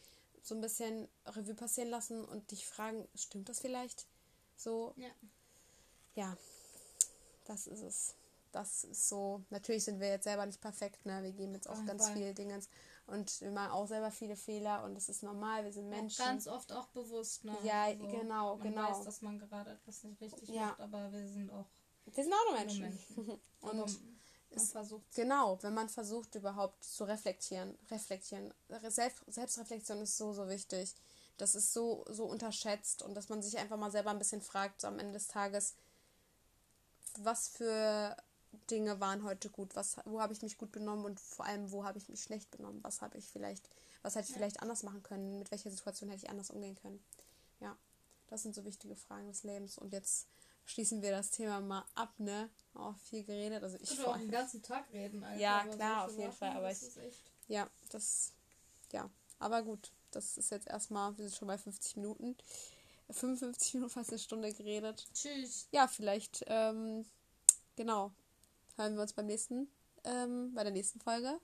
[0.42, 4.06] so ein bisschen Revue passieren lassen und dich fragen, stimmt das vielleicht?
[4.54, 5.10] So, Ja.
[6.14, 6.36] ja,
[7.44, 8.14] das ist es.
[8.52, 9.42] Das ist so.
[9.50, 11.22] Natürlich sind wir jetzt selber nicht perfekt, ne?
[11.22, 12.60] Wir geben jetzt auch keinen ganz viele Dinge
[13.06, 16.22] und wir machen auch selber viele Fehler und das ist normal, wir sind Menschen.
[16.22, 17.56] Auch ganz oft auch bewusst, ne?
[17.64, 18.90] Ja, genau, man genau.
[18.90, 20.66] weiß, dass man gerade etwas nicht richtig Ja.
[20.66, 21.66] macht, aber wir sind auch
[22.04, 22.82] wir sind auch nur Menschen.
[22.82, 23.16] Menschen.
[23.60, 23.86] Und aber
[24.54, 28.52] man versucht Genau, wenn man versucht überhaupt zu reflektieren, reflektieren.
[28.88, 30.94] Selbst, Selbstreflexion ist so, so wichtig.
[31.36, 34.80] Das ist so, so unterschätzt und dass man sich einfach mal selber ein bisschen fragt,
[34.80, 35.74] so am Ende des Tages,
[37.22, 38.16] was für
[38.70, 41.84] Dinge waren heute gut, was, wo habe ich mich gut benommen und vor allem, wo
[41.84, 43.68] habe ich mich schlecht benommen, was habe ich vielleicht,
[44.02, 47.02] was hätte ich vielleicht anders machen können, mit welcher Situation hätte ich anders umgehen können.
[47.60, 47.76] Ja,
[48.28, 49.78] das sind so wichtige Fragen des Lebens.
[49.78, 50.26] Und jetzt
[50.66, 52.48] schließen wir das Thema mal ab, ne?
[52.74, 55.40] Auch viel geredet, also ich vor auch den ganzen Tag reden, Alter.
[55.40, 56.80] Ja, klar, auf jeden Sachen, Fall, aber ich-
[57.48, 58.32] Ja, das,
[58.92, 62.36] ja, aber gut, das ist jetzt erstmal, wir sind schon bei 50 Minuten,
[63.10, 65.06] 55 Minuten, fast eine Stunde geredet.
[65.12, 65.68] Tschüss.
[65.72, 67.04] Ja, vielleicht, ähm,
[67.76, 68.12] genau,
[68.76, 69.68] hören wir uns beim nächsten,
[70.04, 71.38] ähm, bei der nächsten Folge,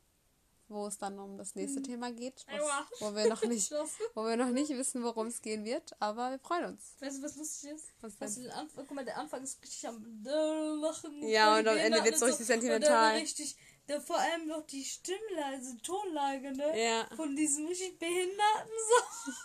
[0.68, 3.70] wo es dann um das nächste Thema geht, was, wo wir noch nicht,
[4.14, 6.94] wo wir noch nicht wissen, worum es gehen wird, aber wir freuen uns.
[7.00, 7.88] Weißt du, was lustig ist?
[8.00, 8.52] Was Weißt du, denn?
[8.52, 11.28] Anfang, guck mal, der Anfang ist richtig am Lachen.
[11.28, 13.16] Ja, und am Ende behindert wird's und richtig sentimental.
[13.16, 13.56] richtig,
[13.90, 16.78] der, vor allem noch die Stimmlage, also Tonlage, ne?
[16.82, 18.70] Ja, Von diesem richtig Behinderten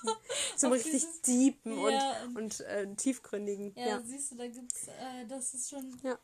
[0.04, 0.12] so.
[0.58, 3.74] zum richtig dieses- deepen Ja, und, und äh, tiefgründigen.
[3.76, 6.18] Ja, Ja, siehst du, da gibt's, äh, das ist schon Ja.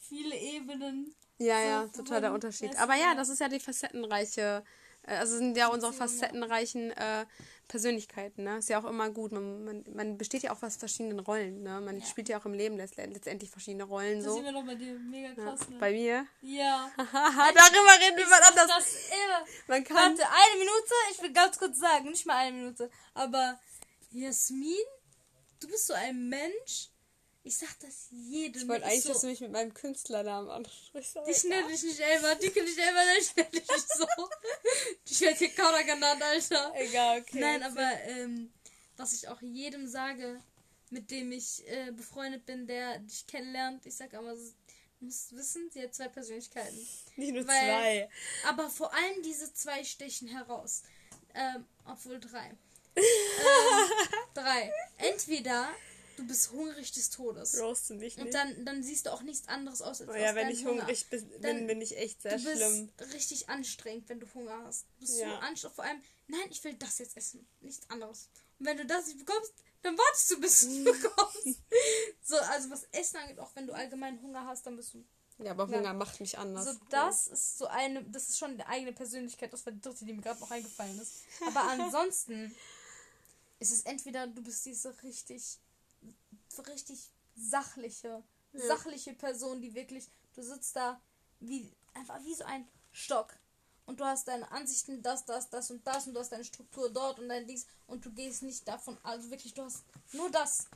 [0.00, 1.14] viele Ebenen.
[1.38, 2.74] Ja, So, ja, total der Unterschied.
[2.76, 4.64] Aber ja, das ist ja die facettenreiche,
[5.06, 5.98] also sind ja unsere ja.
[5.98, 7.26] facettenreichen äh,
[7.68, 8.58] Persönlichkeiten, ne?
[8.58, 9.32] Ist ja auch immer gut.
[9.32, 11.80] Man, man, man besteht ja auch aus verschiedenen Rollen, ne?
[11.80, 12.06] Man Ja.
[12.06, 14.34] spielt ja auch im Leben letzt- letztendlich verschiedene Rollen Das so.
[14.34, 15.34] sehen wir doch bei dir mega Ja.
[15.34, 15.76] krass, ne?
[15.78, 16.26] Bei mir.
[16.42, 16.90] Ja.
[16.96, 18.66] Darüber reden wir mal anders.
[18.68, 19.46] das immer.
[19.66, 19.96] Man kann.
[20.16, 20.94] Warte, eine Minute?
[21.12, 22.90] Ich will ganz kurz sagen, nicht mal eine Minute.
[23.14, 23.58] Aber
[24.12, 24.76] Jasmin,
[25.60, 26.90] du bist so ein Mensch.
[27.46, 28.62] Ich sag das jedem.
[28.62, 31.14] Ich wollte eigentlich, so, dass du mich mit meinem Künstlernamen ansprichst.
[31.28, 31.60] Dich egal.
[31.60, 34.06] nenne ich nicht Elva, dicke nicht Elva, ich nenne dich nicht so.
[35.08, 36.72] Ich werde hier Kauder genannt, Alter.
[36.74, 37.38] Egal, okay.
[37.38, 38.52] Nein, aber ähm,
[38.96, 40.42] was ich auch jedem sage,
[40.90, 45.70] mit dem ich äh, befreundet bin, der dich kennenlernt, ich sag aber, du musst wissen,
[45.72, 46.76] sie hat zwei Persönlichkeiten.
[47.14, 48.10] Nicht nur weil- zwei.
[48.48, 50.82] Aber vor allem diese zwei stechen heraus.
[51.32, 52.50] Ähm, obwohl drei.
[52.96, 53.90] ähm,
[54.34, 54.72] drei.
[54.98, 55.68] Entweder
[56.16, 57.58] du bist hungrig des Todes.
[57.60, 58.34] Roaste mich Und nicht.
[58.34, 60.64] dann, dann siehst du auch nichts anderes aus als Oh aus ja, wenn deinem ich
[60.64, 60.80] Hunger.
[60.82, 62.90] hungrig bin, Dann- bin, ich echt sehr Du bist schlimm.
[63.12, 64.86] richtig anstrengend, wenn du Hunger hast.
[64.94, 65.28] Du bist Ja.
[65.30, 65.74] so anstrengend.
[65.76, 67.46] Vor allem, nein, ich will das jetzt essen.
[67.60, 68.28] Nichts anderes.
[68.58, 69.52] Und wenn du das nicht bekommst,
[69.82, 71.58] dann wartest du, bis du es bekommst.
[72.22, 75.04] so, also was Essen angeht, auch wenn du allgemein Hunger hast, dann bist du.
[75.38, 75.78] Ja, aber Ja.
[75.78, 76.64] Hunger macht mich anders.
[76.64, 79.52] So, das ist so eine, das ist schon eine eigene Persönlichkeit.
[79.52, 81.16] Das war die dritte, die mir gerade noch eingefallen ist.
[81.46, 82.54] Aber ansonsten
[83.58, 85.58] ist es entweder du bist diese richtig,
[86.64, 88.66] richtig sachliche, Ja.
[88.66, 91.00] sachliche Person, die wirklich, du sitzt da
[91.40, 93.34] wie, einfach wie so ein Stock.
[93.84, 96.90] Und du hast deine Ansichten, das, das, das und das und du hast deine Struktur
[96.90, 100.66] dort und dein Dings und du gehst nicht davon, also wirklich, du hast nur das.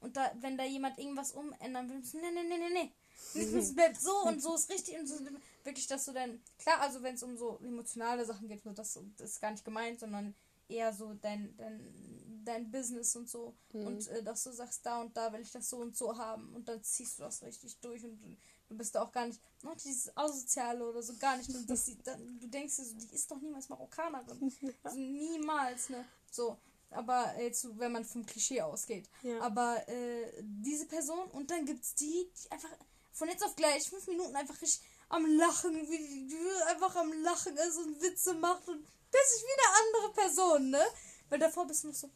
[0.00, 2.92] Und da, wenn da jemand irgendwas umändern will, nee, nee, nee, nee, nee.
[3.58, 5.16] Es bleibt so und so ist richtig und so
[5.64, 8.98] wirklich, dass du dann, klar, also wenn es um so emotionale Sachen geht, so das,
[9.18, 10.34] das ist gar nicht gemeint, sondern
[10.68, 11.80] eher so dein, dein,
[12.44, 13.54] dein Business und so.
[13.72, 13.86] Mhm.
[13.86, 16.54] Und äh, dass du sagst, da und da will ich das so und so haben
[16.54, 18.20] und dann ziehst du das richtig durch und
[18.68, 21.50] du, bist da auch gar nicht, noch dieses Asoziale oder so, gar nicht.
[21.50, 24.52] Und das, dann, du denkst dir so, die ist doch niemals Marokkanerin.
[24.82, 26.04] Also niemals, ne?
[26.30, 26.56] So.
[26.92, 29.08] Aber jetzt, wenn man vom Klischee ausgeht.
[29.22, 29.40] Ja.
[29.42, 32.70] Aber äh, diese Person und dann gibt's die, die einfach
[33.12, 37.12] von jetzt auf gleich fünf Minuten einfach richtig am Lachen, wie die, die einfach am
[37.22, 40.84] Lachen ist und Witze macht und plötzlich wie eine andere Person, ne?
[41.28, 42.10] Weil davor bist du noch so,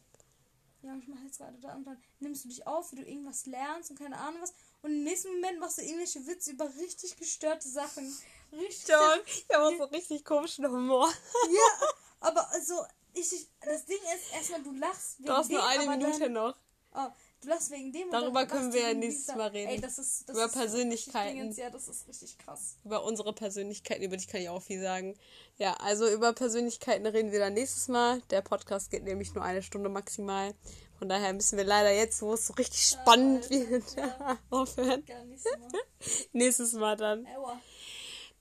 [0.85, 3.45] ja, ich mache jetzt gerade da und dann nimmst du dich auf, wie du irgendwas
[3.47, 4.53] lernst und keine Ahnung was.
[4.81, 8.15] Und im nächsten Moment machst du irgendwelche Witze über richtig gestörte Sachen.
[8.51, 8.89] Richtig.
[8.89, 11.11] John, ich habe auch so richtig komischen Humor.
[11.49, 11.87] Ja,
[12.19, 16.19] aber also, ich, ich, das Ding ist, erstmal du lachst Du hast nur eine Minute
[16.19, 16.55] Dann, noch.
[16.93, 17.07] oh,
[17.45, 18.09] du lachst wegen dem.
[18.11, 19.69] Darüber dann können wir ja nächstes dieser- Mal reden.
[19.71, 21.37] Ey, das ist, das Über ist Persönlichkeiten.
[21.37, 22.77] Dingens, ja, das ist richtig krass.
[22.83, 25.15] Über unsere Persönlichkeiten, über die kann ich auch viel sagen.
[25.57, 28.21] Ja, also über Persönlichkeiten reden wir dann nächstes Mal.
[28.29, 30.53] Der Podcast geht nämlich nur eine Stunde maximal.
[30.97, 34.39] Von daher müssen wir leider jetzt, wo es so richtig spannend Alter, wird, ja.
[34.49, 35.03] aufhören.
[35.27, 35.49] Nicht so.
[36.33, 37.27] Nächstes Mal dann.
[37.37, 37.59] Aua.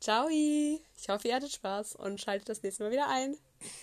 [0.00, 0.28] Ciao.
[0.28, 3.36] Ich hoffe, ihr hattet Spaß und schaltet das nächste Mal wieder ein.